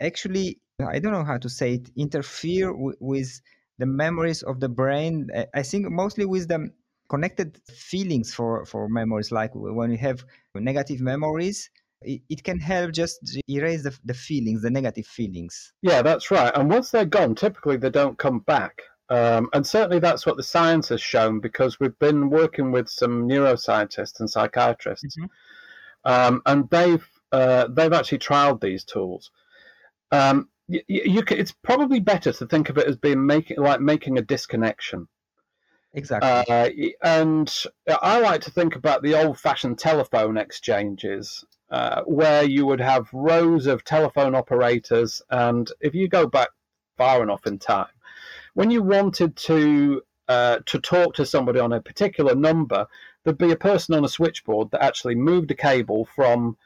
actually 0.00 0.60
I 0.80 0.98
don't 0.98 1.12
know 1.12 1.24
how 1.24 1.38
to 1.38 1.48
say 1.48 1.74
it 1.74 1.90
interfere 1.96 2.68
w- 2.72 2.96
with 3.00 3.40
the 3.78 3.86
memories 3.86 4.42
of 4.42 4.60
the 4.60 4.68
brain. 4.68 5.28
I 5.54 5.62
think 5.62 5.90
mostly 5.90 6.24
with 6.24 6.48
the 6.48 6.70
connected 7.08 7.60
feelings 7.68 8.34
for 8.34 8.64
for 8.64 8.88
memories, 8.88 9.32
like 9.32 9.50
when 9.54 9.90
you 9.90 9.98
have 9.98 10.24
negative 10.54 11.00
memories 11.00 11.70
it, 12.02 12.22
it 12.28 12.44
can 12.44 12.58
help 12.58 12.92
just 12.92 13.18
erase 13.48 13.82
the, 13.82 13.96
the 14.04 14.14
feelings, 14.14 14.62
the 14.62 14.70
negative 14.70 15.06
feelings. 15.06 15.72
Yeah, 15.82 16.02
that's 16.02 16.30
right. 16.30 16.52
And 16.54 16.70
once 16.70 16.90
they're 16.90 17.04
gone, 17.04 17.34
typically 17.34 17.76
they 17.76 17.90
don't 17.90 18.18
come 18.18 18.40
back. 18.40 18.82
Um, 19.10 19.48
and 19.54 19.66
certainly 19.66 20.00
that's 20.00 20.26
what 20.26 20.36
the 20.36 20.42
science 20.42 20.90
has 20.90 21.00
shown 21.00 21.40
because 21.40 21.80
we've 21.80 21.98
been 21.98 22.28
working 22.28 22.72
with 22.72 22.90
some 22.90 23.26
neuroscientists 23.26 24.20
and 24.20 24.28
psychiatrists, 24.28 25.16
mm-hmm. 25.16 26.10
um, 26.10 26.42
and 26.44 26.68
they've 26.68 27.08
uh, 27.32 27.68
they've 27.68 27.92
actually 27.92 28.18
trialed 28.18 28.60
these 28.60 28.84
tools. 28.84 29.30
Um, 30.12 30.50
you, 30.68 30.82
you 30.88 31.22
can, 31.22 31.38
it's 31.38 31.54
probably 31.62 32.00
better 32.00 32.34
to 32.34 32.46
think 32.46 32.68
of 32.68 32.76
it 32.76 32.86
as 32.86 32.96
being 32.96 33.24
making 33.24 33.56
like 33.56 33.80
making 33.80 34.18
a 34.18 34.22
disconnection. 34.22 35.08
Exactly. 35.94 36.28
Uh, 36.28 36.92
and 37.02 37.50
I 37.88 38.20
like 38.20 38.42
to 38.42 38.50
think 38.50 38.76
about 38.76 39.02
the 39.02 39.14
old-fashioned 39.14 39.78
telephone 39.78 40.36
exchanges 40.36 41.46
uh, 41.70 42.02
where 42.04 42.44
you 42.44 42.66
would 42.66 42.80
have 42.80 43.08
rows 43.12 43.66
of 43.66 43.84
telephone 43.84 44.34
operators. 44.34 45.22
And 45.30 45.70
if 45.80 45.94
you 45.94 46.08
go 46.08 46.26
back 46.26 46.48
far 46.96 47.22
enough 47.22 47.46
in 47.46 47.58
time, 47.58 47.86
when 48.54 48.70
you 48.70 48.82
wanted 48.82 49.36
to 49.36 50.02
uh, 50.28 50.58
to 50.66 50.78
talk 50.78 51.14
to 51.14 51.24
somebody 51.24 51.58
on 51.58 51.72
a 51.72 51.80
particular 51.80 52.34
number, 52.34 52.86
there'd 53.24 53.38
be 53.38 53.52
a 53.52 53.56
person 53.56 53.94
on 53.94 54.04
a 54.04 54.08
switchboard 54.08 54.70
that 54.70 54.82
actually 54.82 55.14
moved 55.14 55.50
a 55.50 55.54
cable 55.54 56.06
from 56.14 56.56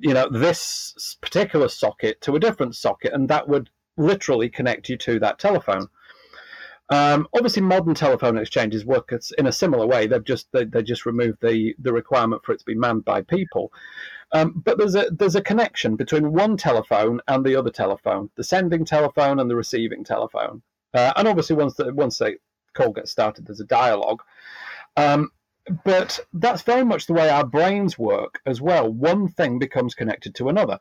you 0.00 0.12
know 0.12 0.28
this 0.28 1.16
particular 1.20 1.68
socket 1.68 2.20
to 2.20 2.36
a 2.36 2.40
different 2.40 2.76
socket, 2.76 3.12
and 3.12 3.28
that 3.28 3.48
would 3.48 3.70
literally 3.96 4.48
connect 4.48 4.88
you 4.88 4.96
to 4.96 5.18
that 5.18 5.38
telephone. 5.38 5.88
Um, 6.90 7.28
obviously, 7.34 7.62
modern 7.62 7.94
telephone 7.94 8.38
exchanges 8.38 8.84
work 8.84 9.12
in 9.36 9.46
a 9.46 9.52
similar 9.52 9.86
way. 9.86 10.06
They've 10.06 10.24
just 10.24 10.50
they, 10.52 10.64
they 10.64 10.82
just 10.82 11.06
removed 11.06 11.38
the 11.42 11.74
the 11.78 11.92
requirement 11.92 12.44
for 12.44 12.52
it 12.52 12.58
to 12.60 12.64
be 12.64 12.74
manned 12.74 13.04
by 13.04 13.22
people. 13.22 13.72
Um, 14.32 14.62
but 14.64 14.78
there's 14.78 14.94
a 14.94 15.08
there's 15.10 15.36
a 15.36 15.42
connection 15.42 15.96
between 15.96 16.32
one 16.32 16.56
telephone 16.56 17.20
and 17.28 17.44
the 17.44 17.56
other 17.56 17.70
telephone, 17.70 18.30
the 18.36 18.44
sending 18.44 18.84
telephone 18.84 19.38
and 19.38 19.50
the 19.50 19.56
receiving 19.56 20.04
telephone. 20.04 20.62
Uh, 20.94 21.12
and 21.16 21.28
obviously, 21.28 21.56
once 21.56 21.74
the 21.74 21.92
once 21.94 22.18
the 22.18 22.36
call 22.74 22.92
gets 22.92 23.10
started, 23.10 23.46
there's 23.46 23.60
a 23.60 23.64
dialogue. 23.64 24.22
Um, 24.96 25.30
but 25.84 26.18
that's 26.32 26.62
very 26.62 26.84
much 26.84 27.06
the 27.06 27.12
way 27.12 27.28
our 27.28 27.44
brains 27.44 27.98
work 27.98 28.40
as 28.46 28.60
well. 28.60 28.90
One 28.90 29.28
thing 29.28 29.58
becomes 29.58 29.94
connected 29.94 30.34
to 30.36 30.48
another. 30.48 30.78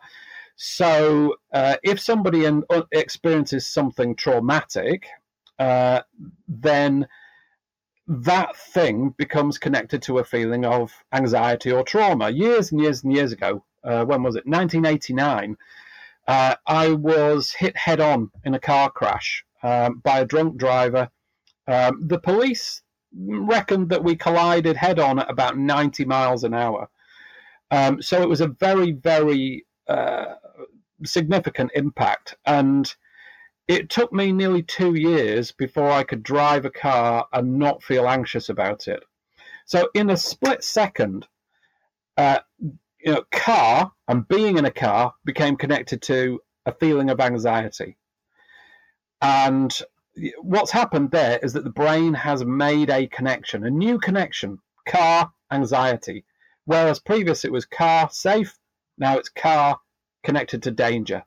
So 0.56 1.36
uh, 1.54 1.78
if 1.84 2.00
somebody 2.00 2.46
in, 2.46 2.64
uh, 2.70 2.84
experiences 2.92 3.68
something 3.68 4.16
traumatic, 4.16 5.08
uh, 5.60 6.02
then 6.48 7.08
that 8.08 8.56
thing 8.56 9.14
becomes 9.18 9.58
connected 9.58 10.02
to 10.02 10.20
a 10.20 10.24
feeling 10.24 10.66
of 10.66 10.94
anxiety 11.14 11.72
or 11.72 11.84
trauma. 11.84 12.30
Years 12.30 12.72
and 12.72 12.82
years 12.82 13.04
and 13.04 13.14
years 13.14 13.32
ago, 13.32 13.64
uh, 13.84 14.06
when 14.06 14.24
was 14.24 14.36
it? 14.36 14.46
1989. 14.46 15.58
Uh, 16.28 16.56
I 16.66 16.92
was 16.92 17.52
hit 17.52 17.76
head 17.76 18.00
on 18.00 18.32
in 18.44 18.54
a 18.54 18.60
car 18.60 18.90
crash 18.90 19.46
um, 19.64 20.00
by 20.04 20.20
a 20.20 20.26
drunk 20.26 20.58
driver. 20.58 21.10
Um, 21.68 22.08
the 22.08 22.20
police 22.20 22.82
reckoned 23.14 23.90
that 23.90 24.04
we 24.04 24.16
collided 24.16 24.78
head 24.78 25.00
on 25.00 25.20
at 25.20 25.30
about 25.30 25.58
90 25.58 26.06
miles 26.06 26.44
an 26.44 26.54
hour. 26.54 26.90
Um, 27.72 28.02
so 28.02 28.22
it 28.22 28.30
was 28.30 28.42
a 28.42 28.48
very, 28.48 28.92
very 28.92 29.66
uh, 29.88 30.36
significant 31.04 31.72
impact. 31.76 32.36
And 32.46 32.94
it 33.68 33.90
took 33.90 34.14
me 34.14 34.32
nearly 34.32 34.64
two 34.64 34.96
years 34.96 35.52
before 35.52 35.92
I 35.92 36.04
could 36.04 36.24
drive 36.24 36.66
a 36.66 36.70
car 36.70 37.28
and 37.34 37.60
not 37.60 37.84
feel 37.84 38.08
anxious 38.08 38.50
about 38.50 38.88
it. 38.88 39.04
So 39.66 39.90
in 39.94 40.10
a 40.10 40.18
split 40.18 40.64
second, 40.64 41.28
uh, 42.16 42.40
you 42.60 43.14
know, 43.14 43.24
car 43.32 43.92
and 44.08 44.28
being 44.28 44.58
in 44.58 44.66
a 44.66 44.72
car 44.72 45.14
became 45.26 45.58
connected 45.58 46.02
to 46.04 46.40
a 46.66 46.74
feeling 46.74 47.10
of 47.10 47.20
anxiety. 47.20 47.98
And 49.22 49.78
what's 50.40 50.72
happened 50.72 51.12
there 51.12 51.40
is 51.44 51.54
that 51.54 51.66
the 51.66 51.70
brain 51.70 52.14
has 52.14 52.46
made 52.46 52.90
a 52.90 53.08
connection, 53.08 53.66
a 53.66 53.70
new 53.70 54.00
connection, 54.00 54.60
car 54.88 55.34
anxiety. 55.52 56.24
Whereas 56.64 57.00
previous 57.00 57.44
it 57.44 57.52
was 57.52 57.66
car 57.66 58.10
safe, 58.12 58.58
now 58.98 59.18
it's 59.18 59.30
car 59.30 59.80
connected 60.24 60.64
to 60.64 60.72
danger 60.72 61.24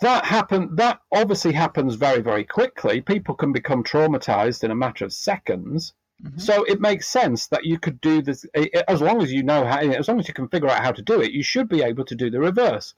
that 0.00 0.24
happen 0.24 0.76
that 0.76 1.00
obviously 1.12 1.52
happens 1.52 1.94
very 1.94 2.20
very 2.20 2.44
quickly. 2.44 3.00
People 3.00 3.34
can 3.34 3.52
become 3.52 3.82
traumatized 3.82 4.64
in 4.64 4.70
a 4.70 4.74
matter 4.74 5.04
of 5.04 5.12
seconds. 5.12 5.94
Mm-hmm. 6.24 6.38
so 6.38 6.64
it 6.64 6.80
makes 6.80 7.06
sense 7.08 7.46
that 7.48 7.66
you 7.66 7.78
could 7.78 8.00
do 8.00 8.22
this 8.22 8.46
as 8.88 9.02
long 9.02 9.20
as 9.20 9.30
you 9.30 9.42
know 9.42 9.66
how 9.66 9.80
as 9.80 10.08
long 10.08 10.18
as 10.18 10.26
you 10.26 10.32
can 10.32 10.48
figure 10.48 10.70
out 10.70 10.82
how 10.82 10.90
to 10.90 11.02
do 11.02 11.20
it 11.20 11.30
you 11.30 11.42
should 11.42 11.68
be 11.68 11.82
able 11.82 12.06
to 12.06 12.14
do 12.14 12.30
the 12.30 12.40
reverse. 12.40 12.94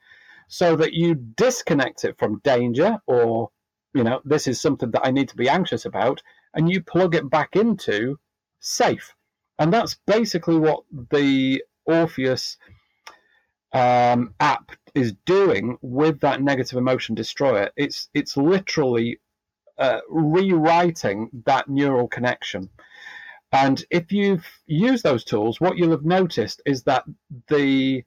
So 0.47 0.77
that 0.77 0.93
you 0.93 1.17
disconnect 1.17 2.05
it 2.05 2.17
from 2.17 2.41
danger 2.45 2.99
or 3.07 3.51
you 3.93 4.05
know 4.05 4.21
this 4.25 4.47
is 4.47 4.61
something 4.61 4.93
that 4.93 5.05
i 5.05 5.11
need 5.11 5.29
to 5.31 5.37
be 5.37 5.49
anxious 5.49 5.85
about 5.85 6.23
and 6.55 6.71
you 6.71 6.83
plug 6.83 7.15
it 7.15 7.29
back 7.31 7.57
into 7.57 8.19
safe. 8.61 9.15
And 9.59 9.73
that's 9.73 9.97
basically 10.07 10.57
what 10.57 10.85
the 11.11 11.63
orpheus 11.85 12.57
um, 13.73 14.35
app 14.41 14.73
is 14.95 15.15
doing 15.27 15.79
with 15.83 16.21
that 16.21 16.43
negative 16.43 16.79
emotion 16.79 17.15
destroyer. 17.15 17.71
It's 17.77 18.09
it's 18.15 18.37
literally 18.37 19.21
uh, 19.79 20.01
rewriting 20.09 21.31
that 21.45 21.69
neural 21.69 22.09
connection. 22.09 22.71
And 23.53 23.83
if 23.91 24.13
you've 24.13 24.47
used 24.67 25.05
those 25.05 25.25
tools, 25.25 25.61
what 25.61 25.79
you'll 25.79 25.93
have 25.93 26.05
noticed 26.05 26.61
is 26.67 26.83
that 26.85 27.05
the 27.49 28.05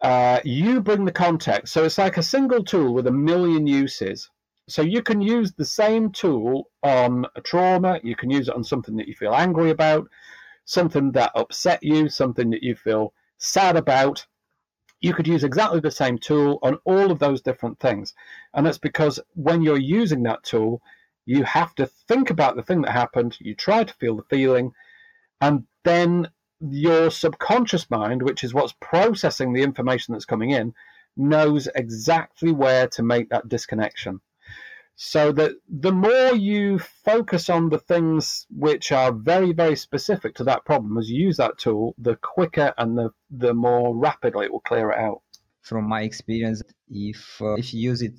uh, 0.00 0.40
you 0.44 0.80
bring 0.80 1.04
the 1.04 1.12
context. 1.12 1.72
So 1.72 1.84
it's 1.84 1.98
like 1.98 2.16
a 2.16 2.22
single 2.22 2.62
tool 2.62 2.92
with 2.94 3.06
a 3.06 3.12
million 3.12 3.66
uses. 3.66 4.30
So 4.68 4.82
you 4.82 5.02
can 5.02 5.20
use 5.20 5.52
the 5.52 5.64
same 5.64 6.10
tool 6.10 6.70
on 6.82 7.26
a 7.36 7.40
trauma. 7.40 8.00
You 8.02 8.16
can 8.16 8.30
use 8.30 8.48
it 8.48 8.54
on 8.54 8.64
something 8.64 8.96
that 8.96 9.08
you 9.08 9.14
feel 9.14 9.34
angry 9.34 9.70
about, 9.70 10.08
something 10.64 11.12
that 11.12 11.32
upset 11.34 11.82
you, 11.82 12.08
something 12.08 12.50
that 12.50 12.62
you 12.62 12.74
feel 12.74 13.12
sad 13.38 13.76
about 13.76 14.26
you 15.06 15.14
could 15.14 15.28
use 15.28 15.44
exactly 15.44 15.80
the 15.80 15.90
same 15.90 16.18
tool 16.18 16.58
on 16.62 16.78
all 16.84 17.10
of 17.12 17.20
those 17.20 17.40
different 17.40 17.78
things. 17.78 18.12
And 18.54 18.66
that's 18.66 18.78
because 18.78 19.20
when 19.34 19.62
you're 19.62 19.78
using 19.78 20.24
that 20.24 20.42
tool, 20.42 20.82
you 21.26 21.44
have 21.44 21.74
to 21.76 21.86
think 21.86 22.30
about 22.30 22.56
the 22.56 22.62
thing 22.62 22.82
that 22.82 22.90
happened, 22.90 23.36
you 23.40 23.54
try 23.54 23.84
to 23.84 23.94
feel 23.94 24.16
the 24.16 24.24
feeling, 24.24 24.72
and 25.40 25.64
then 25.84 26.28
your 26.60 27.10
subconscious 27.10 27.88
mind, 27.88 28.22
which 28.22 28.42
is 28.42 28.52
what's 28.52 28.74
processing 28.80 29.52
the 29.52 29.62
information 29.62 30.12
that's 30.12 30.24
coming 30.24 30.50
in, 30.50 30.74
knows 31.16 31.68
exactly 31.74 32.50
where 32.50 32.88
to 32.88 33.02
make 33.02 33.28
that 33.30 33.48
disconnection 33.48 34.20
so 34.96 35.30
that 35.30 35.52
the 35.68 35.92
more 35.92 36.34
you 36.34 36.78
focus 36.78 37.50
on 37.50 37.68
the 37.68 37.78
things 37.78 38.46
which 38.50 38.92
are 38.92 39.12
very 39.12 39.52
very 39.52 39.76
specific 39.76 40.34
to 40.34 40.44
that 40.44 40.64
problem 40.64 40.96
as 40.96 41.10
you 41.10 41.26
use 41.26 41.36
that 41.36 41.58
tool 41.58 41.94
the 41.98 42.16
quicker 42.16 42.72
and 42.78 42.96
the 42.96 43.10
the 43.30 43.52
more 43.52 43.94
rapidly 43.94 44.46
it 44.46 44.52
will 44.52 44.60
clear 44.60 44.90
it 44.90 44.98
out. 44.98 45.20
From 45.60 45.86
my 45.86 46.02
experience 46.02 46.62
if 46.88 47.40
uh, 47.42 47.54
if 47.54 47.74
you 47.74 47.80
use 47.80 48.00
it 48.00 48.18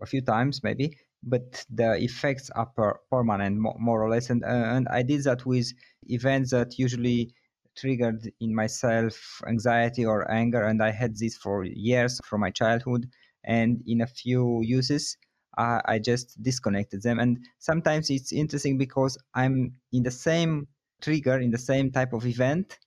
a 0.00 0.06
few 0.06 0.22
times 0.22 0.62
maybe 0.62 0.96
but 1.22 1.64
the 1.68 2.02
effects 2.02 2.48
are 2.50 2.66
per- 2.66 3.00
permanent 3.10 3.58
more 3.58 4.02
or 4.02 4.08
less. 4.08 4.30
And 4.30 4.42
uh, 4.42 4.48
and 4.76 4.88
i 4.88 5.02
did 5.02 5.24
that 5.24 5.44
with 5.44 5.70
events 6.04 6.50
that 6.52 6.78
usually 6.78 7.34
triggered 7.76 8.32
in 8.40 8.54
myself 8.54 9.42
anxiety 9.46 10.06
or 10.06 10.30
anger. 10.30 10.62
And 10.64 10.82
i 10.82 10.92
had 10.92 11.18
this 11.18 11.36
for 11.36 11.64
years 11.64 12.20
from 12.24 12.40
my 12.40 12.50
childhood. 12.50 13.06
And 13.44 13.82
in 13.86 14.00
a 14.00 14.06
few 14.06 14.62
uses 14.62 15.16
I, 15.56 15.80
I 15.84 15.98
just 15.98 16.42
disconnected 16.42 17.02
them. 17.02 17.18
And 17.18 17.38
sometimes 17.58 18.10
it's 18.10 18.32
interesting 18.32 18.78
because 18.78 19.18
I'm 19.34 19.72
in 19.92 20.02
the 20.02 20.10
same 20.10 20.68
trigger, 21.00 21.38
in 21.38 21.50
the 21.50 21.58
same 21.58 21.90
type 21.90 22.12
of 22.12 22.26
event, 22.26 22.78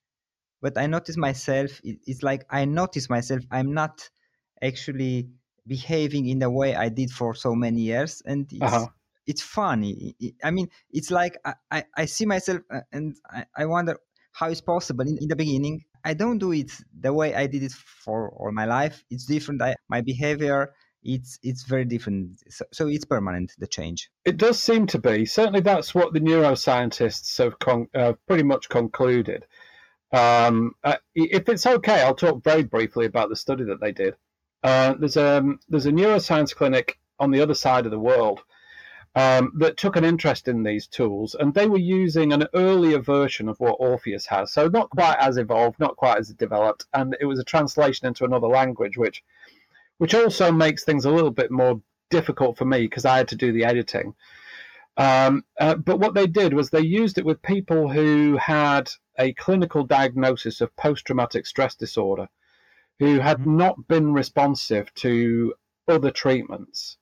but 0.61 0.77
I 0.77 0.88
notice 0.88 1.17
myself, 1.17 1.79
it, 1.83 1.99
it's 2.05 2.23
like 2.23 2.45
I 2.49 2.65
notice 2.65 3.09
myself, 3.09 3.43
I'm 3.51 3.73
not 3.73 4.09
actually 4.61 5.29
behaving 5.67 6.27
in 6.27 6.39
the 6.39 6.49
way 6.49 6.75
I 6.75 6.89
did 6.89 7.11
for 7.11 7.33
so 7.33 7.55
many 7.55 7.81
years. 7.81 8.21
And 8.25 8.51
it's, 8.51 8.61
uh-huh. 8.61 8.88
it's 9.25 9.41
funny. 9.41 10.15
I 10.43 10.51
mean, 10.51 10.67
it's 10.91 11.11
like 11.11 11.38
I, 11.45 11.53
I, 11.71 11.83
I 11.95 12.05
see 12.05 12.25
myself 12.25 12.61
uh, 12.71 12.81
and 12.91 13.15
I, 13.29 13.45
I 13.55 13.65
wonder 13.65 13.97
how 14.33 14.49
it's 14.49 14.61
possible. 14.61 15.07
In, 15.07 15.17
in 15.21 15.27
the 15.27 15.35
beginning, 15.35 15.83
I 16.03 16.13
don't 16.13 16.39
do 16.39 16.51
it 16.51 16.71
the 16.97 17.13
way 17.13 17.35
I 17.35 17.47
did 17.47 17.63
it 17.63 17.71
for 17.71 18.29
all 18.31 18.51
my 18.51 18.65
life. 18.65 19.03
It's 19.09 19.25
different. 19.25 19.61
I, 19.61 19.75
my 19.89 20.01
behavior 20.01 20.73
it's 21.13 21.39
it's 21.43 21.63
very 21.63 21.85
different. 21.85 22.41
So, 22.49 22.65
so, 22.71 22.87
it's 22.87 23.05
permanent 23.05 23.53
the 23.57 23.67
change. 23.67 24.09
It 24.25 24.37
does 24.37 24.59
seem 24.59 24.87
to 24.87 24.99
be. 24.99 25.25
Certainly 25.25 25.61
that's 25.61 25.93
what 25.95 26.13
the 26.13 26.19
neuroscientists 26.19 27.37
have 27.37 27.59
con- 27.59 27.89
uh, 27.93 28.13
pretty 28.27 28.43
much 28.43 28.69
concluded. 28.69 29.45
Um, 30.11 30.73
uh, 30.83 30.95
if 31.13 31.47
it's 31.49 31.67
okay 31.67 32.01
i'll 32.01 32.15
talk 32.15 32.43
very 32.43 32.63
briefly 32.63 33.05
about 33.05 33.29
the 33.29 33.35
study 33.35 33.65
that 33.65 33.79
they 33.79 33.91
did. 33.91 34.15
Uh, 34.63 34.95
there's 34.99 35.17
a 35.17 35.43
there's 35.69 35.85
a 35.85 35.91
neuroscience 35.91 36.55
clinic 36.55 36.99
on 37.19 37.31
the 37.31 37.41
other 37.41 37.53
side 37.53 37.85
of 37.85 37.91
the 37.91 37.99
world 37.99 38.41
um, 39.15 39.51
that 39.57 39.77
took 39.77 39.95
an 39.95 40.05
interest 40.05 40.47
in 40.47 40.63
these 40.63 40.87
tools, 40.87 41.35
and 41.35 41.53
they 41.53 41.67
were 41.67 41.77
using 41.77 42.31
an 42.31 42.47
earlier 42.53 42.99
version 42.99 43.49
of 43.49 43.59
what 43.59 43.77
Orpheus 43.79 44.25
has. 44.27 44.53
So 44.53 44.67
not 44.67 44.89
quite 44.89 45.17
as 45.19 45.37
evolved, 45.37 45.79
not 45.79 45.95
quite 45.95 46.19
as 46.19 46.29
developed, 46.33 46.85
and 46.93 47.15
it 47.19 47.25
was 47.25 47.39
a 47.39 47.43
translation 47.43 48.07
into 48.07 48.25
another 48.25 48.47
language, 48.47 48.97
which 48.97 49.23
which 49.99 50.15
also 50.15 50.51
makes 50.51 50.83
things 50.83 51.05
a 51.05 51.11
little 51.11 51.31
bit 51.31 51.51
more 51.51 51.81
difficult 52.09 52.57
for 52.57 52.65
me 52.65 52.81
because 52.81 53.05
I 53.05 53.17
had 53.17 53.27
to 53.27 53.35
do 53.35 53.51
the 53.51 53.65
editing. 53.65 54.15
Um, 54.97 55.45
uh, 55.59 55.75
but 55.75 55.99
what 55.99 56.13
they 56.13 56.27
did 56.27 56.53
was 56.53 56.69
they 56.69 56.81
used 56.81 57.17
it 57.17 57.25
with 57.25 57.41
people 57.41 57.89
who 57.89 58.37
had 58.37 58.89
a 59.17 59.33
clinical 59.33 59.83
diagnosis 59.83 60.61
of 60.61 60.75
post 60.75 61.05
traumatic 61.05 61.45
stress 61.45 61.75
disorder, 61.75 62.27
who 62.99 63.19
had 63.19 63.39
mm-hmm. 63.39 63.57
not 63.57 63.87
been 63.87 64.13
responsive 64.13 64.93
to 64.95 65.53
other 65.87 66.11
treatments. 66.11 66.97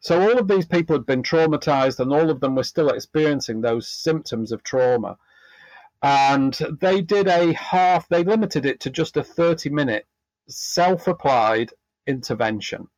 So 0.00 0.20
all 0.20 0.38
of 0.38 0.48
these 0.48 0.66
people 0.66 0.96
had 0.96 1.06
been 1.06 1.22
traumatized, 1.22 2.00
and 2.00 2.12
all 2.12 2.28
of 2.28 2.40
them 2.40 2.56
were 2.56 2.64
still 2.64 2.88
experiencing 2.88 3.60
those 3.60 3.88
symptoms 3.88 4.50
of 4.50 4.64
trauma. 4.64 5.16
And 6.02 6.54
they 6.80 7.02
did 7.02 7.28
a 7.28 7.52
half, 7.52 8.08
they 8.08 8.24
limited 8.24 8.66
it 8.66 8.80
to 8.80 8.90
just 8.90 9.16
a 9.16 9.22
30 9.22 9.70
minute 9.70 10.06
self 10.48 11.06
applied 11.06 11.72
intervention, 12.06 12.88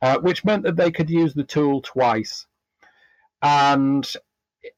uh, 0.00 0.18
which 0.18 0.44
meant 0.44 0.64
that 0.64 0.76
they 0.76 0.90
could 0.90 1.10
use 1.10 1.34
the 1.34 1.44
tool 1.44 1.80
twice. 1.82 2.46
And 3.42 4.10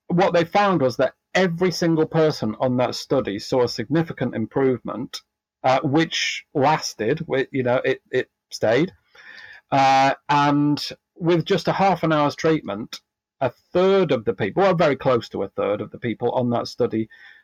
what 0.09 0.33
they 0.33 0.45
found 0.45 0.81
was 0.81 0.97
that 0.97 1.15
every 1.35 1.71
single 1.71 2.07
person 2.07 2.57
on 2.61 2.77
that 2.79 2.95
study 2.95 3.39
saw 3.39 3.65
a 3.65 3.69
significant 3.69 4.35
improvement, 4.35 5.21
uh, 5.63 5.81
which 5.83 6.45
lasted. 6.55 7.25
You 7.51 7.63
know, 7.63 7.81
it 7.85 8.01
it 8.11 8.31
stayed, 8.51 8.93
uh, 9.71 10.15
and 10.29 10.83
with 11.17 11.45
just 11.45 11.69
a 11.69 11.73
half 11.73 12.03
an 12.03 12.13
hour's 12.13 12.35
treatment, 12.35 13.01
a 13.41 13.51
third 13.73 14.13
of 14.13 14.25
the 14.25 14.35
people, 14.35 14.65
or 14.65 14.75
very 14.75 14.97
close 14.97 15.29
to 15.31 15.43
a 15.43 15.49
third 15.49 15.81
of 15.81 15.91
the 15.91 15.99
people 15.99 16.31
on 16.33 16.51
that 16.51 16.69
study, 16.69 17.09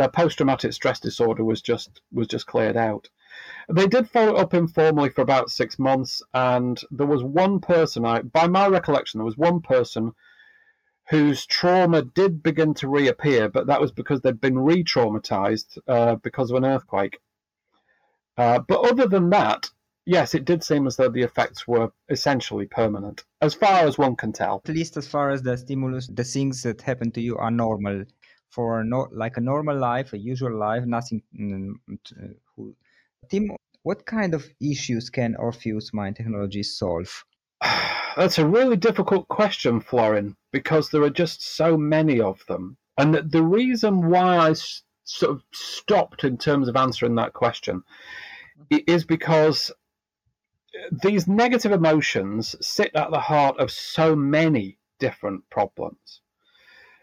their 0.00 0.08
post-traumatic 0.08 0.72
stress 0.72 0.98
disorder 0.98 1.44
was 1.44 1.60
just 1.60 2.00
was 2.10 2.26
just 2.26 2.46
cleared 2.46 2.76
out. 2.76 3.10
They 3.68 3.86
did 3.86 4.08
follow 4.08 4.36
up 4.36 4.54
informally 4.54 5.10
for 5.10 5.20
about 5.20 5.50
six 5.50 5.78
months, 5.78 6.22
and 6.32 6.80
there 6.90 7.06
was 7.06 7.22
one 7.22 7.60
person. 7.60 8.06
I, 8.06 8.22
by 8.22 8.46
my 8.48 8.66
recollection, 8.66 9.18
there 9.18 9.26
was 9.26 9.36
one 9.36 9.60
person 9.60 10.12
whose 11.10 11.44
trauma 11.44 12.02
did 12.02 12.42
begin 12.42 12.72
to 12.74 12.88
reappear, 12.88 13.48
but 13.48 13.66
that 13.66 13.80
was 13.80 13.92
because 13.92 14.20
they'd 14.22 14.40
been 14.40 14.58
re-traumatized 14.58 15.78
uh, 15.86 16.14
because 16.16 16.50
of 16.50 16.56
an 16.56 16.64
earthquake. 16.64 17.18
Uh, 18.38 18.60
but 18.60 18.80
other 18.80 19.06
than 19.06 19.28
that, 19.30 19.68
yes, 20.06 20.34
it 20.34 20.44
did 20.44 20.64
seem 20.64 20.86
as 20.86 20.96
though 20.96 21.10
the 21.10 21.22
effects 21.22 21.68
were 21.68 21.92
essentially 22.08 22.66
permanent, 22.66 23.24
as 23.42 23.54
far 23.54 23.86
as 23.86 23.98
one 23.98 24.16
can 24.16 24.32
tell. 24.32 24.62
At 24.64 24.74
least 24.74 24.96
as 24.96 25.06
far 25.06 25.30
as 25.30 25.42
the 25.42 25.56
stimulus, 25.58 26.06
the 26.06 26.24
things 26.24 26.62
that 26.62 26.80
happen 26.80 27.10
to 27.12 27.20
you 27.20 27.36
are 27.36 27.50
normal 27.50 28.04
for 28.50 28.84
no, 28.84 29.08
like 29.12 29.36
a 29.36 29.40
normal 29.40 29.78
life, 29.78 30.12
a 30.12 30.18
usual 30.18 30.56
life, 30.56 30.84
nothing. 30.84 31.22
Mm, 31.38 31.74
who, 32.56 32.74
Tim, 33.30 33.52
what 33.82 34.04
kind 34.06 34.34
of 34.34 34.48
issues 34.60 35.10
can 35.10 35.36
Orpheus 35.36 35.92
Mind 35.94 36.16
Technology 36.16 36.62
solve? 36.62 37.24
That's 38.16 38.38
a 38.38 38.46
really 38.46 38.76
difficult 38.76 39.28
question, 39.28 39.80
Florin, 39.80 40.36
because 40.52 40.90
there 40.90 41.02
are 41.02 41.10
just 41.10 41.42
so 41.42 41.76
many 41.76 42.20
of 42.20 42.44
them. 42.46 42.76
And 42.98 43.14
the 43.14 43.42
reason 43.42 44.10
why 44.10 44.36
I 44.36 44.54
sort 45.04 45.32
of 45.32 45.42
stopped 45.52 46.24
in 46.24 46.36
terms 46.36 46.68
of 46.68 46.76
answering 46.76 47.14
that 47.16 47.32
question 47.32 47.82
is 48.68 49.04
because 49.04 49.70
these 51.02 51.26
negative 51.26 51.72
emotions 51.72 52.54
sit 52.60 52.94
at 52.94 53.10
the 53.10 53.20
heart 53.20 53.58
of 53.58 53.70
so 53.70 54.14
many 54.14 54.78
different 54.98 55.48
problems. 55.50 56.20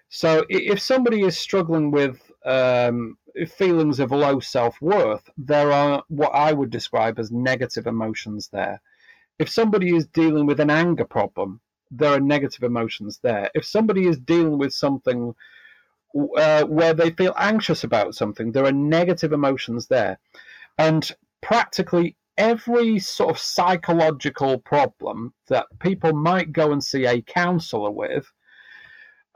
So 0.10 0.46
if 0.50 0.80
somebody 0.80 1.22
is 1.22 1.38
struggling 1.38 1.92
with 1.92 2.32
um, 2.46 3.18
feelings 3.48 4.00
of 4.00 4.12
low 4.12 4.40
self 4.40 4.82
worth, 4.82 5.30
there 5.38 5.72
are 5.72 6.04
what 6.08 6.34
I 6.34 6.54
would 6.54 6.70
describe 6.70 7.20
as 7.20 7.32
negative 7.32 7.88
emotions 7.88 8.50
there. 8.50 8.82
If 9.38 9.50
somebody 9.50 9.96
is 9.96 10.08
dealing 10.08 10.46
with 10.46 10.60
an 10.60 10.70
anger 10.70 11.06
problem, 11.06 11.62
there 11.92 12.14
are 12.14 12.20
negative 12.20 12.64
emotions 12.64 13.20
there. 13.22 13.50
If 13.54 13.66
somebody 13.66 14.08
is 14.08 14.18
dealing 14.18 14.58
with 14.58 14.74
something 14.74 15.36
uh, 16.38 16.64
where 16.64 16.94
they 16.94 17.12
feel 17.12 17.34
anxious 17.38 17.84
about 17.84 18.16
something, 18.16 18.52
there 18.52 18.66
are 18.66 18.72
negative 18.72 19.34
emotions 19.34 19.88
there. 19.88 20.20
And 20.78 21.10
practically 21.42 22.16
every 22.38 23.00
sort 23.00 23.32
of 23.32 23.40
psychological 23.40 24.60
problem 24.60 25.34
that 25.48 25.66
people 25.80 26.14
might 26.14 26.52
go 26.52 26.72
and 26.72 26.84
see 26.84 27.06
a 27.06 27.22
counselor 27.22 27.92
with 27.92 28.32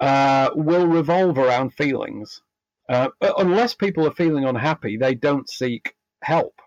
uh, 0.02 0.50
will 0.56 0.88
revolve 0.88 1.38
around 1.38 1.74
feelings. 1.74 2.42
Uh, 2.90 3.10
unless 3.38 3.74
people 3.74 4.06
are 4.06 4.14
feeling 4.14 4.44
unhappy, 4.44 4.98
they 4.98 5.16
don't 5.16 5.50
seek 5.50 5.96
help. 6.24 6.60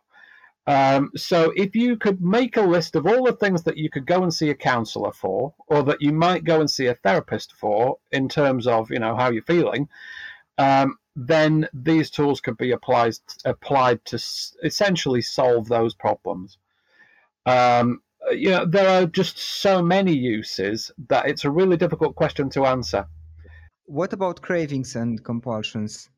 Um, 0.66 1.10
so 1.14 1.52
if 1.54 1.76
you 1.76 1.98
could 1.98 2.22
make 2.22 2.56
a 2.56 2.62
list 2.62 2.96
of 2.96 3.06
all 3.06 3.24
the 3.24 3.34
things 3.34 3.64
that 3.64 3.76
you 3.76 3.90
could 3.90 4.06
go 4.06 4.22
and 4.22 4.32
see 4.32 4.48
a 4.48 4.54
counselor 4.54 5.12
for, 5.12 5.52
or 5.66 5.82
that 5.82 6.00
you 6.00 6.12
might 6.12 6.44
go 6.44 6.60
and 6.60 6.70
see 6.70 6.86
a 6.86 6.94
therapist 6.94 7.52
for, 7.52 7.98
in 8.12 8.28
terms 8.28 8.66
of 8.66 8.90
you 8.90 8.98
know 8.98 9.14
how 9.14 9.30
you're 9.30 9.42
feeling, 9.42 9.88
um, 10.56 10.96
then 11.16 11.68
these 11.74 12.10
tools 12.10 12.40
could 12.40 12.56
be 12.56 12.70
applied 12.70 13.14
applied 13.44 14.02
to 14.06 14.16
essentially 14.62 15.20
solve 15.20 15.68
those 15.68 15.94
problems. 15.94 16.56
Um, 17.44 18.00
you 18.30 18.50
know, 18.50 18.64
there 18.64 18.88
are 18.88 19.06
just 19.06 19.36
so 19.38 19.82
many 19.82 20.16
uses 20.16 20.90
that 21.08 21.26
it's 21.26 21.44
a 21.44 21.50
really 21.50 21.76
difficult 21.76 22.14
question 22.14 22.48
to 22.50 22.64
answer. 22.64 23.06
What 23.86 24.12
about 24.12 24.42
cravings 24.42 24.96
and 24.96 25.22
compulsions? 25.22 26.08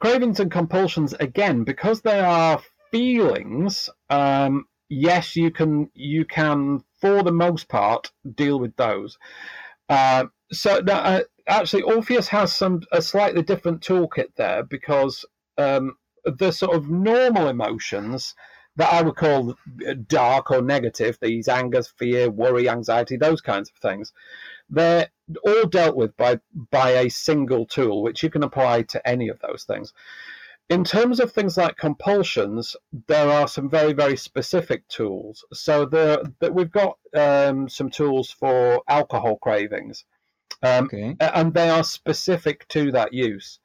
Cravings 0.00 0.40
and 0.40 0.50
compulsions, 0.50 1.14
again, 1.14 1.64
because 1.64 2.02
they 2.02 2.20
are 2.20 2.62
feelings. 2.90 3.88
Um, 4.10 4.66
yes, 4.88 5.36
you 5.36 5.50
can. 5.50 5.90
You 5.94 6.24
can, 6.24 6.80
for 7.00 7.22
the 7.22 7.32
most 7.32 7.68
part, 7.68 8.12
deal 8.34 8.58
with 8.58 8.76
those. 8.76 9.18
Uh, 9.88 10.26
so 10.52 10.78
uh, 10.78 11.20
actually, 11.46 11.82
Orpheus 11.82 12.28
has 12.28 12.54
some 12.54 12.80
a 12.92 13.02
slightly 13.02 13.42
different 13.42 13.80
toolkit 13.82 14.34
there 14.36 14.62
because 14.62 15.24
um, 15.58 15.96
the 16.24 16.50
sort 16.50 16.74
of 16.74 16.90
normal 16.90 17.48
emotions 17.48 18.34
that 18.76 18.92
I 18.92 19.02
would 19.02 19.16
call 19.16 19.54
dark 20.06 20.50
or 20.50 20.60
negative, 20.60 21.18
these 21.20 21.48
angers, 21.48 21.88
fear, 21.98 22.30
worry, 22.30 22.68
anxiety, 22.68 23.16
those 23.16 23.40
kinds 23.40 23.70
of 23.70 23.76
things, 23.76 24.12
they're 24.68 25.08
all 25.44 25.66
dealt 25.66 25.96
with 25.96 26.16
by 26.16 26.40
by 26.70 26.90
a 26.90 27.08
single 27.08 27.66
tool, 27.66 28.02
which 28.02 28.22
you 28.22 28.30
can 28.30 28.42
apply 28.42 28.82
to 28.82 29.08
any 29.08 29.28
of 29.28 29.38
those 29.40 29.64
things. 29.64 29.92
In 30.68 30.82
terms 30.82 31.20
of 31.20 31.30
things 31.30 31.56
like 31.56 31.76
compulsions, 31.76 32.74
there 33.06 33.30
are 33.30 33.46
some 33.46 33.70
very 33.70 33.92
very 33.92 34.16
specific 34.16 34.86
tools. 34.88 35.44
So 35.52 35.86
the 35.86 36.32
that 36.40 36.54
we've 36.54 36.70
got 36.70 36.98
um, 37.14 37.68
some 37.68 37.90
tools 37.90 38.30
for 38.30 38.82
alcohol 38.88 39.36
cravings, 39.38 40.04
um, 40.62 40.84
okay. 40.86 41.16
and 41.20 41.54
they 41.54 41.70
are 41.70 41.84
specific 41.84 42.66
to 42.68 42.92
that 42.92 43.12
use. 43.12 43.60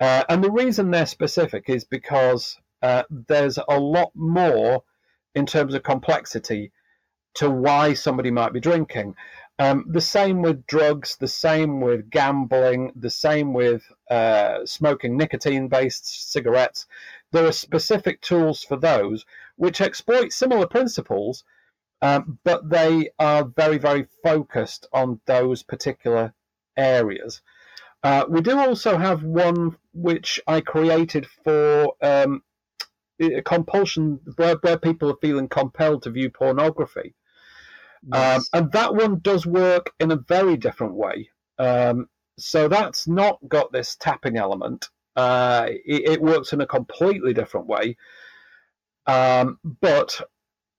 Uh, 0.00 0.24
and 0.28 0.42
the 0.42 0.50
reason 0.50 0.90
they're 0.90 1.06
specific 1.06 1.64
is 1.68 1.84
because 1.84 2.58
uh, 2.82 3.04
there's 3.10 3.58
a 3.68 3.78
lot 3.78 4.10
more 4.14 4.82
in 5.34 5.46
terms 5.46 5.74
of 5.74 5.82
complexity 5.82 6.72
to 7.34 7.50
why 7.50 7.94
somebody 7.94 8.30
might 8.30 8.52
be 8.52 8.60
drinking. 8.60 9.14
Um, 9.58 9.84
the 9.88 10.00
same 10.00 10.42
with 10.42 10.66
drugs, 10.66 11.16
the 11.16 11.28
same 11.28 11.80
with 11.80 12.10
gambling, 12.10 12.92
the 12.96 13.10
same 13.10 13.52
with 13.52 13.84
uh, 14.10 14.66
smoking 14.66 15.16
nicotine 15.16 15.68
based 15.68 16.32
cigarettes. 16.32 16.86
There 17.30 17.46
are 17.46 17.52
specific 17.52 18.20
tools 18.20 18.64
for 18.64 18.76
those 18.76 19.24
which 19.56 19.80
exploit 19.80 20.32
similar 20.32 20.66
principles, 20.66 21.44
um, 22.02 22.38
but 22.42 22.68
they 22.68 23.10
are 23.18 23.44
very, 23.44 23.78
very 23.78 24.06
focused 24.24 24.88
on 24.92 25.20
those 25.26 25.62
particular 25.62 26.34
areas. 26.76 27.40
Uh, 28.02 28.24
we 28.28 28.40
do 28.40 28.58
also 28.58 28.98
have 28.98 29.22
one 29.22 29.76
which 29.92 30.40
I 30.46 30.60
created 30.60 31.26
for 31.44 31.94
um, 32.02 32.42
compulsion, 33.44 34.20
where, 34.36 34.56
where 34.56 34.78
people 34.78 35.10
are 35.10 35.16
feeling 35.22 35.48
compelled 35.48 36.02
to 36.02 36.10
view 36.10 36.28
pornography. 36.30 37.14
Um, 38.12 38.42
and 38.52 38.72
that 38.72 38.94
one 38.94 39.20
does 39.20 39.46
work 39.46 39.92
in 39.98 40.10
a 40.10 40.16
very 40.16 40.56
different 40.56 40.94
way. 40.94 41.30
Um, 41.58 42.08
so 42.38 42.68
that's 42.68 43.06
not 43.06 43.38
got 43.48 43.72
this 43.72 43.96
tapping 43.96 44.36
element. 44.36 44.88
Uh, 45.16 45.66
it, 45.68 46.08
it, 46.08 46.20
works 46.20 46.52
in 46.52 46.60
a 46.60 46.66
completely 46.66 47.32
different 47.32 47.68
way. 47.68 47.96
Um, 49.06 49.58
but 49.80 50.20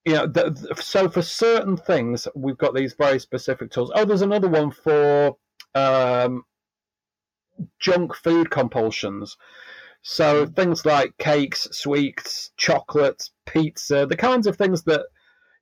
you 0.04 0.12
know, 0.12 0.26
the, 0.26 0.50
the, 0.50 0.82
so 0.82 1.08
for 1.08 1.22
certain 1.22 1.76
things, 1.76 2.28
we've 2.34 2.58
got 2.58 2.74
these 2.74 2.94
very 2.94 3.18
specific 3.18 3.70
tools. 3.70 3.90
Oh, 3.94 4.04
there's 4.04 4.22
another 4.22 4.48
one 4.48 4.70
for 4.70 5.36
um, 5.74 6.44
junk 7.80 8.14
food 8.14 8.50
compulsions. 8.50 9.36
So 10.02 10.44
hmm. 10.44 10.52
things 10.52 10.86
like 10.86 11.16
cakes, 11.18 11.66
sweets, 11.72 12.50
chocolates, 12.56 13.32
pizza, 13.46 14.06
the 14.06 14.16
kinds 14.16 14.46
of 14.46 14.56
things 14.56 14.84
that 14.84 15.06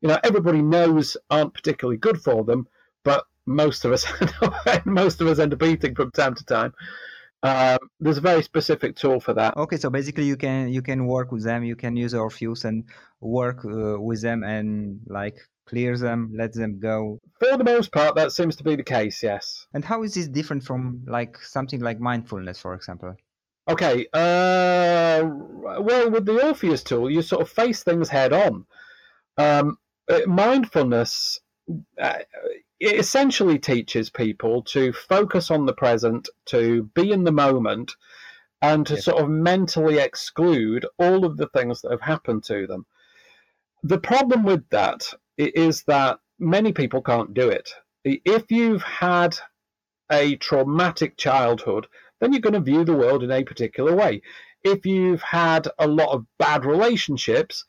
you 0.05 0.11
know 0.11 0.19
everybody 0.23 0.61
knows 0.61 1.17
aren't 1.31 1.55
particularly 1.55 1.97
good 1.97 2.21
for 2.21 2.45
them, 2.45 2.69
but 3.05 3.25
most 3.47 3.87
of 3.87 3.93
us 3.93 4.05
most 4.85 5.23
of 5.23 5.27
us 5.27 5.38
end 5.38 5.55
up 5.55 5.62
eating 5.62 5.95
from 5.95 6.11
time 6.11 6.35
to 6.35 6.45
time. 6.45 6.75
Um, 7.43 7.79
there's 8.01 8.19
a 8.19 8.23
very 8.23 8.43
specific 8.43 8.97
tool 8.97 9.19
for 9.19 9.33
that. 9.33 9.57
Okay, 9.57 9.79
so 9.79 9.88
basically 9.88 10.25
you 10.25 10.37
can 10.37 10.69
you 10.69 10.83
can 10.83 11.07
work 11.07 11.33
with 11.33 11.43
them. 11.43 11.64
You 11.64 11.75
can 11.75 11.97
use 11.97 12.12
Orpheus 12.12 12.67
and 12.67 12.85
work 13.21 13.64
uh, 13.64 13.99
with 13.99 14.21
them 14.21 14.45
and 14.45 15.01
like 15.07 15.38
clear 15.67 15.97
them, 15.97 16.35
let 16.37 16.53
them 16.53 16.81
go. 16.81 17.19
For 17.40 17.57
the 17.57 17.64
most 17.64 17.90
part, 17.90 18.14
that 18.17 18.33
seems 18.33 18.57
to 18.57 18.64
be 18.64 18.77
the 18.77 18.83
case. 18.83 19.23
Yes. 19.23 19.67
And 19.73 19.83
how 19.83 20.03
is 20.03 20.12
this 20.12 20.29
different 20.29 20.64
from 20.64 21.03
like 21.07 21.38
something 21.38 21.81
like 21.81 21.99
mindfulness, 21.99 22.61
for 22.61 22.75
example? 22.75 23.17
Okay. 23.71 24.07
Uh, 24.12 25.25
well, 25.81 26.11
with 26.11 26.27
the 26.27 26.47
Orpheus 26.47 26.83
tool, 26.83 27.11
you 27.11 27.23
sort 27.23 27.40
of 27.40 27.49
face 27.49 27.83
things 27.83 28.11
head 28.11 28.35
on. 28.35 28.67
Um, 29.38 29.79
mindfulness 30.27 31.40
uh, 32.01 32.19
it 32.81 32.99
essentially 32.99 33.59
teaches 33.59 34.11
people 34.11 34.62
to 34.62 34.93
focus 34.93 35.51
on 35.51 35.64
the 35.64 35.73
present, 35.73 36.29
to 36.47 36.85
be 36.95 37.12
in 37.12 37.25
the 37.25 37.33
moment, 37.33 37.93
and 38.61 38.87
to 38.87 39.01
sort 39.01 39.23
of 39.23 39.31
mentally 39.31 39.99
exclude 39.99 40.87
all 40.99 41.25
of 41.25 41.37
the 41.37 41.49
things 41.49 41.81
that 41.81 41.90
have 41.90 42.01
happened 42.01 42.45
to 42.45 42.67
them. 42.67 42.85
The 43.83 43.99
problem 43.99 44.43
with 44.43 44.69
that 44.71 45.12
is 45.38 45.85
that 45.85 46.19
many 46.38 46.73
people 46.73 47.03
can't 47.03 47.35
do 47.35 47.49
it. 47.49 47.71
If 48.05 48.51
you've 48.51 48.83
had 48.83 49.38
a 50.11 50.37
traumatic 50.37 51.17
childhood, 51.17 51.87
then 52.21 52.33
you're 52.33 52.40
going 52.40 52.55
to 52.55 52.61
view 52.61 52.85
the 52.85 52.97
world 52.97 53.23
in 53.23 53.31
a 53.31 53.45
particular 53.45 53.95
way. 53.95 54.23
If 54.62 54.87
you've 54.87 55.23
had 55.23 55.69
a 55.79 55.87
lot 55.87 56.11
of 56.11 56.27
bad 56.38 56.64
relationships, 56.64 57.64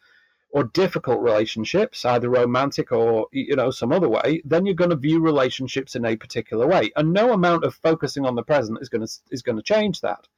or 0.55 0.63
difficult 0.63 1.19
relationships, 1.19 2.05
either 2.05 2.29
romantic 2.29 2.89
or 2.93 3.27
you 3.33 3.57
know 3.57 3.69
some 3.71 3.91
other 3.91 4.07
way, 4.07 4.41
then 4.45 4.65
you're 4.65 4.73
going 4.73 4.89
to 4.89 4.95
view 4.95 5.19
relationships 5.19 5.97
in 5.97 6.05
a 6.05 6.15
particular 6.15 6.65
way, 6.65 6.89
and 6.95 7.11
no 7.11 7.33
amount 7.33 7.65
of 7.65 7.75
focusing 7.75 8.25
on 8.25 8.35
the 8.35 8.41
present 8.41 8.79
is 8.81 8.87
going 8.87 9.05
to 9.05 9.13
is 9.31 9.41
going 9.41 9.57
to 9.57 9.61
change 9.61 9.99
that. 9.99 10.29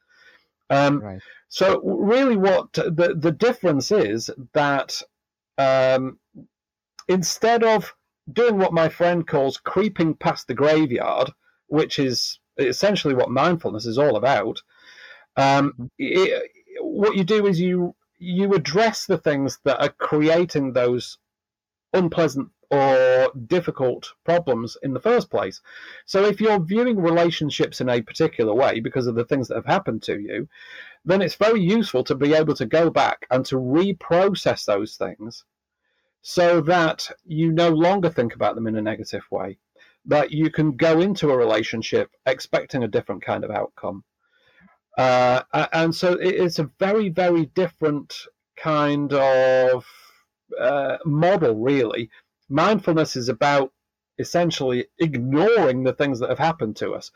Um, 0.72 1.02
right. 1.02 1.22
So 1.50 1.82
really, 1.84 2.36
what 2.36 2.74
the 2.74 3.16
the 3.16 3.32
difference 3.32 3.92
is 3.92 4.32
that 4.54 5.04
um, 5.60 6.18
instead 7.08 7.64
of 7.64 7.94
doing 8.34 8.58
what 8.58 8.74
my 8.74 8.90
friend 8.90 9.26
calls 9.28 9.58
creeping 9.58 10.16
past 10.16 10.48
the 10.48 10.56
graveyard, 10.56 11.30
which 11.68 12.00
is 12.00 12.40
essentially 12.58 13.14
what 13.14 13.30
mindfulness 13.30 13.86
is 13.86 14.00
all 14.00 14.16
about, 14.16 14.64
um, 15.36 15.74
mm-hmm. 15.74 15.86
it, 16.00 16.52
what 16.82 17.16
you 17.16 17.24
do 17.24 17.46
is 17.46 17.62
you 17.62 17.94
you 18.18 18.54
address 18.54 19.06
the 19.06 19.18
things 19.18 19.60
that 19.64 19.82
are 19.82 19.90
creating 19.90 20.74
those 20.74 21.18
unpleasant 21.94 22.50
or 22.70 23.32
difficult 23.48 24.14
problems 24.26 24.78
in 24.84 24.94
the 24.94 25.00
first 25.00 25.30
place. 25.30 25.62
So 26.06 26.26
if 26.26 26.42
you're 26.42 26.60
viewing 26.60 27.00
relationships 27.00 27.80
in 27.80 27.90
a 27.90 28.02
particular 28.02 28.54
way 28.54 28.80
because 28.80 29.08
of 29.08 29.16
the 29.16 29.24
things 29.26 29.48
that 29.48 29.56
have 29.56 29.66
happened 29.66 30.04
to 30.04 30.20
you, 30.20 30.50
then 31.06 31.22
it's 31.22 31.36
very 31.36 31.62
useful 31.62 32.04
to 32.04 32.16
be 32.16 32.34
able 32.34 32.56
to 32.56 32.66
go 32.66 32.90
back 32.90 33.26
and 33.32 33.46
to 33.46 33.56
reprocess 33.56 34.66
those 34.66 34.98
things 34.98 35.46
so 36.22 36.60
that 36.60 37.10
you 37.26 37.52
no 37.52 37.70
longer 37.70 38.10
think 38.10 38.36
about 38.36 38.56
them 38.56 38.68
in 38.68 38.76
a 38.76 38.82
negative 38.82 39.24
way. 39.32 39.58
That 40.06 40.32
you 40.32 40.50
can 40.50 40.76
go 40.76 41.00
into 41.00 41.32
a 41.32 41.38
relationship 41.38 42.12
expecting 42.26 42.84
a 42.84 42.88
different 42.88 43.22
kind 43.22 43.44
of 43.46 43.52
outcome. 43.52 44.04
Uh, 44.98 45.44
and 45.74 45.94
so 45.94 46.18
it's 46.20 46.58
a 46.60 46.70
very, 46.80 47.10
very 47.10 47.46
different 47.48 48.14
kind 48.58 49.14
of 49.14 49.86
uh, 50.60 50.98
model, 51.06 51.56
really. 51.56 52.10
Mindfulness 52.50 53.16
is 53.16 53.30
about 53.30 53.72
essentially 54.18 54.88
ignoring 54.98 55.84
the 55.84 55.94
things 55.94 56.20
that 56.20 56.30
have 56.30 56.40
happened 56.40 56.76
to 56.78 56.94
us. 56.94 57.12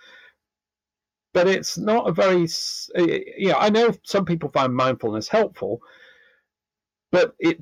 But 1.33 1.47
it's 1.47 1.77
not 1.77 2.07
a 2.07 2.11
very, 2.11 2.47
you 2.95 3.47
know, 3.47 3.57
I 3.57 3.69
know 3.69 3.93
some 4.03 4.25
people 4.25 4.49
find 4.49 4.75
mindfulness 4.75 5.27
helpful, 5.27 5.81
but 7.11 7.33
it 7.39 7.59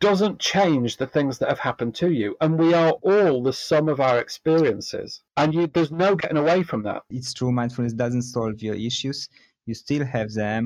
doesn't 0.00 0.40
change 0.40 0.96
the 0.96 1.06
things 1.06 1.38
that 1.38 1.50
have 1.50 1.58
happened 1.58 1.94
to 1.94 2.10
you. 2.10 2.34
And 2.40 2.58
we 2.58 2.72
are 2.72 2.92
all 3.02 3.42
the 3.42 3.52
sum 3.52 3.88
of 3.88 4.00
our 4.00 4.18
experiences. 4.18 5.22
And 5.36 5.54
you, 5.54 5.66
there's 5.66 5.92
no 5.92 6.16
getting 6.16 6.38
away 6.38 6.62
from 6.62 6.82
that. 6.84 7.02
It's 7.10 7.34
true, 7.34 7.52
mindfulness 7.52 7.92
doesn't 7.92 8.22
solve 8.22 8.62
your 8.62 8.74
issues 8.74 9.28
you 9.70 9.74
still 9.74 10.04
have 10.16 10.30
them. 10.42 10.64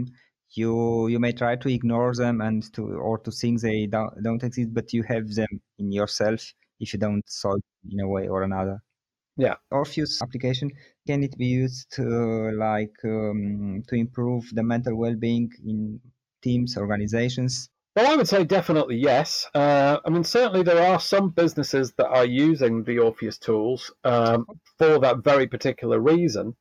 You 0.60 0.72
you 1.12 1.18
may 1.24 1.32
try 1.42 1.54
to 1.62 1.68
ignore 1.78 2.12
them 2.22 2.36
and 2.40 2.60
to 2.74 2.82
or 3.08 3.16
to 3.24 3.30
think 3.40 3.54
they 3.60 3.80
don't, 3.94 4.12
don't 4.26 4.46
exist 4.48 4.70
but 4.78 4.92
you 4.96 5.02
have 5.12 5.26
them 5.40 5.52
in 5.80 5.88
yourself 6.00 6.40
if 6.82 6.88
you 6.92 6.98
don't 7.06 7.26
solve 7.42 7.62
in 7.92 8.00
a 8.00 8.08
way 8.14 8.24
or 8.34 8.42
another. 8.42 8.76
Yeah. 9.36 9.56
Orpheus 9.70 10.22
application 10.22 10.68
can 11.06 11.22
it 11.26 11.36
be 11.36 11.50
used 11.62 11.90
to 11.96 12.06
like 12.68 12.96
um, 13.04 13.82
to 13.88 13.94
improve 14.04 14.44
the 14.52 14.62
mental 14.62 14.94
well-being 14.96 15.50
in 15.70 16.00
teams 16.42 16.76
organizations? 16.76 17.68
Well, 17.96 18.12
I 18.12 18.16
would 18.16 18.28
say 18.28 18.44
definitely 18.44 18.96
yes. 18.96 19.46
Uh, 19.54 19.98
I 20.04 20.10
mean, 20.10 20.24
certainly 20.24 20.62
there 20.64 20.82
are 20.90 20.98
some 20.98 21.30
businesses 21.30 21.92
that 21.98 22.08
are 22.08 22.24
using 22.24 22.82
the 22.82 22.98
Orpheus 22.98 23.38
tools 23.38 23.92
um, 24.02 24.46
for 24.78 24.98
that 24.98 25.22
very 25.22 25.46
particular 25.46 26.00
reason. 26.00 26.56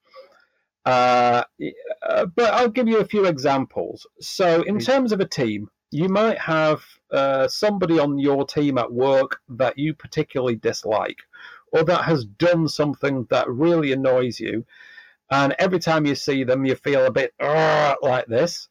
Uh, 0.85 1.43
uh, 2.01 2.25
but 2.25 2.53
I'll 2.53 2.69
give 2.69 2.87
you 2.87 2.99
a 2.99 3.05
few 3.05 3.25
examples. 3.25 4.05
So, 4.19 4.61
in 4.63 4.79
terms 4.79 5.11
of 5.11 5.19
a 5.19 5.27
team, 5.27 5.69
you 5.91 6.09
might 6.09 6.39
have 6.39 6.83
uh, 7.11 7.47
somebody 7.47 7.99
on 7.99 8.17
your 8.17 8.45
team 8.45 8.77
at 8.77 8.91
work 8.91 9.39
that 9.49 9.77
you 9.77 9.93
particularly 9.93 10.55
dislike, 10.55 11.19
or 11.71 11.83
that 11.83 12.03
has 12.03 12.25
done 12.25 12.67
something 12.67 13.27
that 13.29 13.49
really 13.49 13.93
annoys 13.93 14.39
you. 14.39 14.65
And 15.31 15.55
every 15.57 15.79
time 15.79 16.05
you 16.05 16.15
see 16.15 16.43
them, 16.43 16.65
you 16.65 16.75
feel 16.75 17.05
a 17.05 17.11
bit 17.11 17.33
like 17.39 18.25
this. 18.27 18.67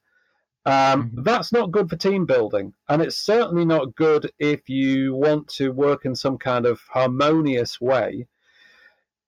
Um, 0.65 1.11
mm-hmm. 1.11 1.23
That's 1.23 1.53
not 1.53 1.73
good 1.73 1.89
for 1.89 1.97
team 1.97 2.27
building. 2.27 2.75
And 2.89 3.03
it's 3.03 3.17
certainly 3.17 3.65
not 3.65 3.97
good 3.97 4.31
if 4.39 4.69
you 4.69 5.15
want 5.15 5.49
to 5.55 5.71
work 5.73 6.05
in 6.05 6.15
some 6.15 6.39
kind 6.39 6.67
of 6.67 6.81
harmonious 6.89 7.81
way 7.81 8.29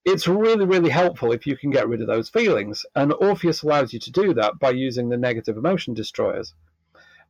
it's 0.05 0.29
really, 0.29 0.67
really 0.67 0.91
helpful 0.91 1.33
if 1.33 1.47
you 1.47 1.57
can 1.57 1.71
get 1.71 1.89
rid 1.89 2.01
of 2.01 2.07
those 2.07 2.29
feelings. 2.29 2.85
And 2.95 3.13
Orpheus 3.13 3.63
allows 3.63 3.93
you 3.93 3.99
to 4.01 4.13
do 4.13 4.35
that 4.35 4.59
by 4.59 4.71
using 4.71 5.09
the 5.09 5.17
negative 5.17 5.57
emotion 5.57 5.95
destroyers. 5.95 6.55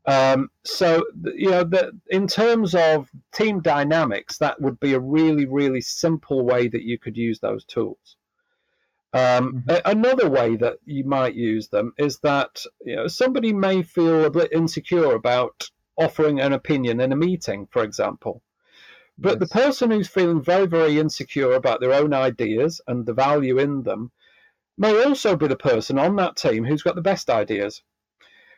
Um, 0.06 0.50
so, 0.64 1.04
you 1.34 1.50
know, 1.50 1.64
the, 1.64 1.92
in 2.10 2.26
terms 2.26 2.74
of 2.74 3.08
team 3.32 3.60
dynamics, 3.60 4.38
that 4.38 4.60
would 4.60 4.78
be 4.78 4.92
a 4.92 5.00
really, 5.00 5.46
really 5.46 5.80
simple 5.80 6.44
way 6.44 6.68
that 6.68 6.82
you 6.82 6.98
could 6.98 7.16
use 7.16 7.40
those 7.40 7.64
tools. 7.64 8.16
Um, 9.14 9.62
mm-hmm. 9.66 9.76
another 9.84 10.28
way 10.28 10.56
that 10.56 10.78
you 10.84 11.04
might 11.04 11.36
use 11.36 11.68
them 11.68 11.92
is 11.96 12.18
that 12.24 12.64
you 12.84 12.96
know 12.96 13.06
somebody 13.06 13.52
may 13.52 13.84
feel 13.84 14.24
a 14.24 14.30
bit 14.30 14.52
insecure 14.52 15.14
about 15.14 15.70
offering 15.96 16.40
an 16.40 16.52
opinion 16.52 17.00
in 17.00 17.12
a 17.12 17.16
meeting, 17.16 17.68
for 17.70 17.84
example. 17.84 18.42
But 19.16 19.38
yes. 19.40 19.48
the 19.48 19.54
person 19.54 19.90
who's 19.90 20.08
feeling 20.08 20.42
very, 20.42 20.66
very 20.66 20.98
insecure 20.98 21.52
about 21.52 21.80
their 21.80 21.92
own 21.92 22.12
ideas 22.12 22.80
and 22.86 23.06
the 23.06 23.14
value 23.14 23.58
in 23.58 23.82
them 23.82 24.10
may 24.76 25.04
also 25.04 25.36
be 25.36 25.46
the 25.46 25.56
person 25.56 25.98
on 25.98 26.16
that 26.16 26.36
team 26.36 26.64
who's 26.64 26.82
got 26.82 26.96
the 26.96 27.02
best 27.02 27.30
ideas, 27.30 27.82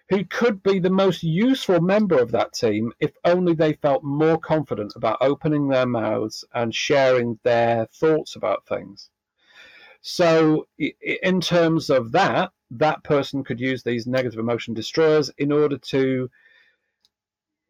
who 0.09 0.25
could 0.25 0.63
be 0.63 0.79
the 0.79 0.91
most 0.91 1.23
useful 1.23 1.81
member 1.81 2.19
of 2.19 2.31
that 2.33 2.55
team 2.55 2.93
if 3.01 3.13
only 3.25 3.55
they 3.55 3.75
felt 3.75 4.03
more 4.03 4.39
confident 4.39 4.95
about 4.97 5.19
opening 5.21 5.69
their 5.69 5.87
mouths 5.87 6.45
and 6.55 6.75
sharing 6.75 7.39
their 7.43 7.87
thoughts 7.87 8.37
about 8.37 8.67
things. 8.67 9.11
So, 10.01 10.69
in 10.79 11.41
terms 11.41 11.91
of 11.91 12.13
that, 12.13 12.53
that 12.71 13.03
person 13.03 13.45
could 13.45 13.61
use 13.61 13.83
these 13.83 14.07
negative 14.07 14.39
emotion 14.39 14.73
destroyers 14.73 15.31
in 15.39 15.53
order 15.53 15.79
to 15.79 16.31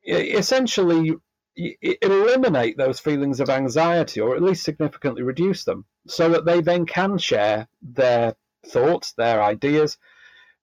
essentially 0.05 1.15
eliminate 1.57 2.77
those 2.77 3.01
feelings 3.01 3.41
of 3.41 3.49
anxiety 3.49 4.21
or 4.21 4.37
at 4.37 4.43
least 4.43 4.63
significantly 4.63 5.23
reduce 5.23 5.65
them 5.65 5.85
so 6.07 6.29
that 6.29 6.45
they 6.45 6.61
then 6.61 6.85
can 6.85 7.17
share 7.17 7.67
their 7.81 8.35
thoughts 8.67 9.13
their 9.13 9.43
ideas 9.43 9.99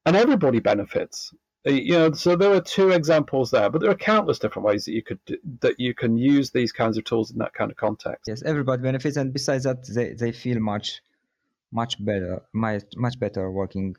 and 0.05 0.15
everybody 0.15 0.59
benefits. 0.59 1.33
Uh, 1.65 1.71
you 1.71 1.93
know 1.93 2.11
so 2.11 2.35
there 2.35 2.53
are 2.53 2.61
two 2.61 2.89
examples 2.89 3.49
there 3.51 3.69
but 3.69 3.81
there 3.81 3.89
are 3.89 3.95
countless 3.95 4.37
different 4.37 4.65
ways 4.65 4.83
that 4.85 4.91
you 4.91 5.01
could 5.01 5.19
that 5.61 5.79
you 5.79 5.93
can 5.95 6.17
use 6.17 6.51
these 6.51 6.73
kinds 6.73 6.97
of 6.97 7.05
tools 7.05 7.31
in 7.31 7.37
that 7.37 7.53
kind 7.53 7.71
of 7.71 7.77
context. 7.77 8.27
Yes 8.27 8.43
everybody 8.43 8.83
benefits 8.83 9.17
and 9.17 9.33
besides 9.33 9.63
that 9.63 9.87
they, 9.87 10.13
they 10.13 10.31
feel 10.31 10.59
much 10.59 11.01
much 11.71 12.03
better 12.03 12.41
much 12.53 12.83
much 12.97 13.17
better 13.17 13.49
working 13.49 13.95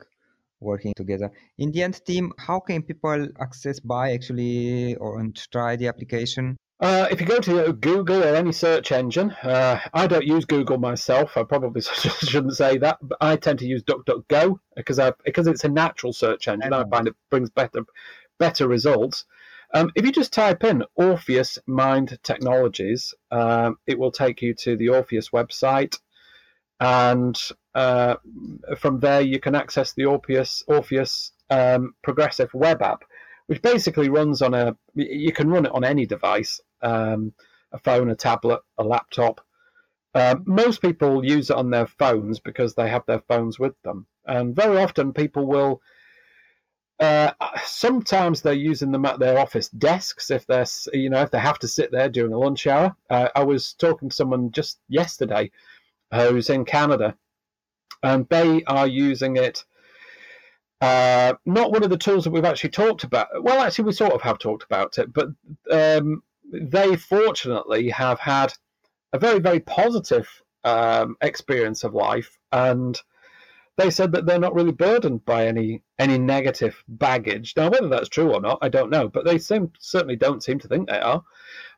working 0.61 0.93
together. 0.95 1.31
In 1.57 1.71
the 1.71 1.83
end 1.83 2.05
team 2.05 2.31
how 2.37 2.59
can 2.59 2.83
people 2.83 3.27
access 3.41 3.79
buy 3.79 4.13
actually 4.13 4.95
or 4.95 5.19
and 5.19 5.35
try 5.51 5.75
the 5.75 5.87
application 5.87 6.55
uh, 6.79 7.07
if 7.09 7.21
you 7.21 7.27
go 7.27 7.39
to 7.39 7.71
Google 7.73 8.23
or 8.23 8.35
any 8.35 8.51
search 8.51 8.91
engine, 8.91 9.31
uh, 9.43 9.79
I 9.93 10.07
don't 10.07 10.25
use 10.25 10.43
Google 10.43 10.77
myself. 10.77 11.37
I 11.37 11.43
probably 11.43 11.81
shouldn't 11.81 12.57
say 12.57 12.77
that, 12.79 12.97
but 13.01 13.17
I 13.21 13.37
tend 13.37 13.59
to 13.59 13.67
use 13.67 13.83
DuckDuckGo 13.83 14.57
because 14.75 14.99
I, 14.99 15.13
because 15.23 15.47
it's 15.47 15.63
a 15.63 15.69
natural 15.69 16.11
search 16.11 16.47
engine. 16.47 16.73
I, 16.73 16.81
I 16.81 16.89
find 16.89 17.07
it 17.07 17.15
brings 17.29 17.49
better 17.49 17.81
better 18.37 18.67
results. 18.67 19.25
Um, 19.73 19.91
if 19.95 20.05
you 20.05 20.11
just 20.11 20.33
type 20.33 20.63
in 20.63 20.83
Orpheus 20.95 21.57
Mind 21.65 22.17
Technologies, 22.23 23.13
um, 23.31 23.77
it 23.87 23.97
will 23.97 24.11
take 24.11 24.41
you 24.41 24.53
to 24.55 24.75
the 24.77 24.89
Orpheus 24.89 25.29
website, 25.29 25.97
and 26.79 27.37
uh, 27.73 28.15
from 28.77 28.99
there, 28.99 29.21
you 29.21 29.39
can 29.39 29.55
access 29.55 29.93
the 29.93 30.05
Orpheus, 30.05 30.63
Orpheus 30.67 31.31
um, 31.49 31.95
Progressive 32.03 32.53
web 32.53 32.81
app, 32.81 33.03
which 33.47 33.61
basically 33.61 34.09
runs 34.09 34.41
on 34.41 34.53
a. 34.53 34.75
You 34.93 35.31
can 35.31 35.49
run 35.49 35.65
it 35.65 35.71
on 35.71 35.83
any 35.83 36.05
device, 36.05 36.61
um, 36.81 37.33
a 37.71 37.79
phone, 37.79 38.09
a 38.09 38.15
tablet, 38.15 38.61
a 38.77 38.83
laptop. 38.83 39.41
Uh, 40.13 40.35
most 40.45 40.81
people 40.81 41.25
use 41.25 41.49
it 41.49 41.57
on 41.57 41.69
their 41.69 41.87
phones 41.87 42.39
because 42.39 42.73
they 42.73 42.89
have 42.89 43.05
their 43.05 43.19
phones 43.27 43.59
with 43.59 43.79
them, 43.83 44.07
and 44.25 44.55
very 44.55 44.77
often 44.77 45.13
people 45.13 45.45
will. 45.45 45.81
Uh, 46.97 47.31
sometimes 47.65 48.41
they're 48.41 48.53
using 48.53 48.93
them 48.93 49.05
at 49.05 49.19
their 49.19 49.37
office 49.37 49.67
desks 49.67 50.31
if 50.31 50.47
they're, 50.47 50.65
you 50.93 51.09
know, 51.09 51.21
if 51.21 51.29
they 51.29 51.39
have 51.39 51.59
to 51.59 51.67
sit 51.67 51.91
there 51.91 52.07
during 52.07 52.31
a 52.31 52.37
lunch 52.37 52.65
hour. 52.67 52.95
Uh, 53.09 53.27
I 53.35 53.43
was 53.43 53.73
talking 53.73 54.07
to 54.07 54.15
someone 54.15 54.51
just 54.51 54.79
yesterday 54.87 55.51
who's 56.13 56.49
in 56.49 56.63
Canada, 56.63 57.17
and 58.01 58.27
they 58.29 58.63
are 58.63 58.87
using 58.87 59.35
it. 59.35 59.65
Uh, 60.79 61.33
not 61.45 61.71
one 61.71 61.83
of 61.83 61.89
the 61.89 61.97
tools 61.97 62.23
that 62.23 62.31
we've 62.31 62.45
actually 62.45 62.69
talked 62.69 63.03
about. 63.03 63.27
Well, 63.43 63.61
actually, 63.61 63.85
we 63.85 63.91
sort 63.91 64.13
of 64.13 64.21
have 64.21 64.39
talked 64.39 64.63
about 64.63 64.97
it, 64.97 65.11
but 65.11 65.27
um, 65.69 66.23
they 66.51 66.95
fortunately 66.95 67.89
have 67.89 68.19
had 68.19 68.53
a 69.13 69.19
very, 69.19 69.39
very 69.39 69.59
positive 69.59 70.27
um, 70.63 71.15
experience 71.21 71.83
of 71.83 71.93
life, 71.93 72.37
and 72.51 72.99
they 73.77 73.89
said 73.89 74.13
that 74.13 74.25
they're 74.25 74.39
not 74.39 74.53
really 74.53 74.71
burdened 74.71 75.25
by 75.25 75.47
any 75.47 75.81
any 75.99 76.17
negative 76.17 76.83
baggage. 76.87 77.53
Now, 77.55 77.69
whether 77.69 77.87
that's 77.89 78.09
true 78.09 78.33
or 78.33 78.41
not, 78.41 78.59
I 78.61 78.69
don't 78.69 78.89
know, 78.89 79.07
but 79.07 79.25
they 79.25 79.37
seem 79.37 79.71
certainly 79.79 80.15
don't 80.15 80.43
seem 80.43 80.59
to 80.59 80.67
think 80.67 80.89
they 80.89 80.99
are. 80.99 81.23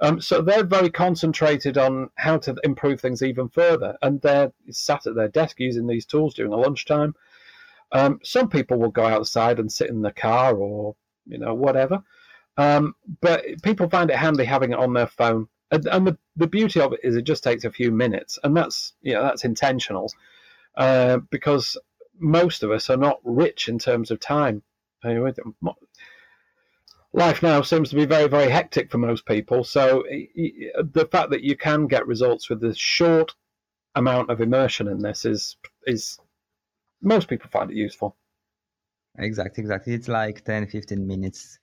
Um, 0.02 0.22
so 0.22 0.42
they're 0.42 0.64
very 0.64 0.90
concentrated 0.90 1.78
on 1.78 2.10
how 2.16 2.38
to 2.40 2.56
improve 2.64 3.02
things 3.02 3.22
even 3.22 3.50
further, 3.50 3.98
and 4.02 4.22
they're 4.22 4.52
sat 4.70 5.08
at 5.08 5.16
their 5.16 5.28
desk 5.28 5.60
using 5.60 5.88
these 5.88 6.06
tools 6.06 6.36
during 6.36 6.54
a 6.54 6.58
lunchtime. 6.58 7.16
Um, 7.92 8.20
some 8.24 8.50
people 8.50 8.78
will 8.78 8.92
go 8.92 9.06
outside 9.06 9.60
and 9.60 9.72
sit 9.72 9.90
in 9.90 10.02
the 10.02 10.12
car 10.12 10.56
or 10.56 10.96
you 11.26 11.38
know 11.38 11.54
whatever, 11.54 12.04
um, 12.58 12.96
but 13.22 13.44
people 13.62 13.90
find 13.90 14.10
it 14.10 14.18
handy 14.18 14.46
having 14.46 14.72
it 14.72 14.80
on 14.80 14.94
their 14.94 15.08
phone. 15.08 15.48
And, 15.70 15.86
and 15.88 16.08
the, 16.08 16.18
the 16.36 16.48
beauty 16.48 16.80
of 16.80 16.94
it 16.94 17.02
is 17.04 17.16
it 17.16 17.24
just 17.24 17.44
takes 17.44 17.66
a 17.66 17.72
few 17.72 17.92
minutes, 17.92 18.40
and 18.44 18.56
that's 18.56 18.94
you 19.02 19.14
know 19.14 19.24
that's 19.24 19.46
intentional. 19.46 20.12
Uh, 20.76 21.18
because 21.32 21.76
most 22.20 22.64
of 22.64 22.72
us 22.72 22.90
are 22.90 22.98
not 22.98 23.20
rich 23.24 23.68
in 23.68 23.80
terms 23.80 24.12
of 24.12 24.20
time. 24.20 24.62
Life 27.14 27.42
now 27.42 27.62
seems 27.62 27.90
to 27.90 27.96
be 27.96 28.06
very, 28.06 28.28
very 28.28 28.50
hectic 28.50 28.92
for 28.92 28.98
most 28.98 29.26
people. 29.26 29.64
So 29.64 30.04
the 30.08 31.08
fact 31.12 31.32
that 31.32 31.42
you 31.42 31.56
can 31.58 31.88
get 31.88 32.06
results 32.06 32.50
with 32.50 32.64
a 32.64 32.76
short 32.76 33.34
amount 33.96 34.30
of 34.30 34.42
immersion 34.42 34.88
in 34.88 35.00
this 35.00 35.26
is 35.26 35.58
is 35.88 36.20
most 37.02 37.28
people 37.28 37.50
find 37.50 37.72
it 37.72 37.76
useful. 37.76 38.16
Exactly, 39.18 39.62
exactly. 39.62 39.94
It's 39.94 40.08
like 40.08 40.44
10, 40.44 40.68
15 40.68 41.08
minutes, 41.08 41.58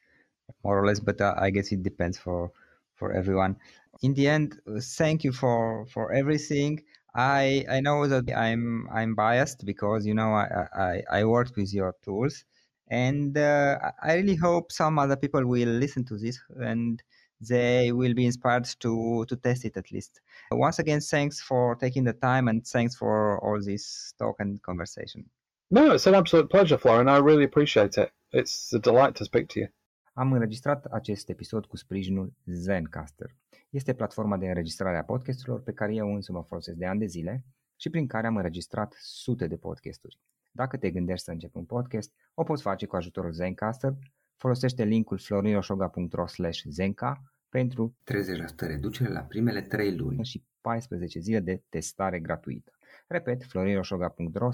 more 0.64 0.78
or 0.80 0.86
less, 0.86 1.00
but 1.00 1.20
uh, 1.20 1.34
I 1.36 1.50
guess 1.50 1.72
it 1.72 1.82
depends 1.82 2.18
for 2.18 2.50
for 2.94 3.12
everyone. 3.12 3.56
In 4.02 4.14
the 4.14 4.28
end, 4.28 4.60
thank 4.80 5.24
you 5.24 5.32
for 5.32 5.86
for 5.86 6.12
everything. 6.12 6.82
I 7.14 7.64
I 7.70 7.80
know 7.80 8.06
that 8.08 8.24
I'm 8.36 8.88
I'm 8.92 9.14
biased 9.14 9.64
because 9.64 10.06
you 10.06 10.14
know 10.14 10.32
I 10.32 10.66
I, 10.74 11.02
I 11.18 11.24
worked 11.24 11.56
with 11.56 11.72
your 11.72 11.94
tools, 12.02 12.44
and 12.88 13.36
uh, 13.38 13.78
I 14.02 14.14
really 14.14 14.36
hope 14.36 14.72
some 14.72 14.98
other 14.98 15.16
people 15.16 15.46
will 15.46 15.68
listen 15.68 16.04
to 16.06 16.16
this 16.16 16.38
and 16.56 17.02
they 17.40 17.92
will 17.92 18.14
be 18.14 18.26
inspired 18.26 18.64
to 18.80 19.24
to 19.28 19.36
test 19.36 19.64
it 19.64 19.76
at 19.76 19.90
least. 19.92 20.20
Once 20.50 20.78
again, 20.78 21.00
thanks 21.00 21.40
for 21.40 21.76
taking 21.76 22.04
the 22.04 22.12
time 22.12 22.48
and 22.48 22.66
thanks 22.66 22.94
for 22.94 23.38
all 23.44 23.60
this 23.60 24.14
talk 24.18 24.36
and 24.38 24.62
conversation. 24.62 25.24
No, 25.70 25.92
it's 25.92 26.06
an 26.06 26.14
absolute 26.14 26.50
pleasure, 26.50 26.78
Florian. 26.78 27.08
I 27.08 27.18
really 27.18 27.44
appreciate 27.44 27.98
it. 27.98 28.12
It's 28.32 28.72
a 28.72 28.78
delight 28.78 29.16
to 29.16 29.24
speak 29.24 29.48
to 29.50 29.60
you. 29.60 29.68
Am 30.16 30.32
înregistrat 30.32 30.84
acest 30.84 31.28
episod 31.28 31.66
cu 31.66 31.76
sprijinul 31.76 32.32
Zencaster. 32.44 33.36
Este 33.70 33.94
platforma 33.94 34.36
de 34.36 34.46
înregistrare 34.46 34.98
a 34.98 35.04
podcasturilor 35.04 35.62
pe 35.62 35.72
care 35.72 35.94
eu 35.94 36.14
însumi 36.14 36.38
o 36.38 36.42
folosesc 36.42 36.76
de 36.76 36.86
ani 36.86 36.98
de 36.98 37.06
zile 37.06 37.44
și 37.76 37.90
prin 37.90 38.06
care 38.06 38.26
am 38.26 38.36
înregistrat 38.36 38.94
sute 38.98 39.46
de 39.46 39.56
podcasturi. 39.56 40.18
Dacă 40.52 40.76
te 40.76 40.90
gândești 40.90 41.24
să 41.24 41.30
începi 41.30 41.56
un 41.56 41.64
podcast, 41.64 42.12
o 42.34 42.42
poți 42.42 42.62
face 42.62 42.86
cu 42.86 42.96
ajutorul 42.96 43.32
Zencaster. 43.32 43.94
Folosește 44.36 44.84
linkul 44.84 45.18
florinosoga.ro 45.18 46.24
zenca 46.64 47.22
pentru 47.48 47.96
30% 48.04 48.56
reducere 48.56 49.12
la 49.12 49.20
primele 49.20 49.62
3 49.62 49.96
luni 49.96 50.24
și 50.24 50.44
14 50.60 51.18
zile 51.18 51.40
de 51.40 51.62
testare 51.68 52.20
gratuită. 52.20 52.72
Repet, 53.06 53.44
florinosoga.ro 53.44 54.50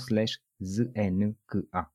znka. 0.56 1.94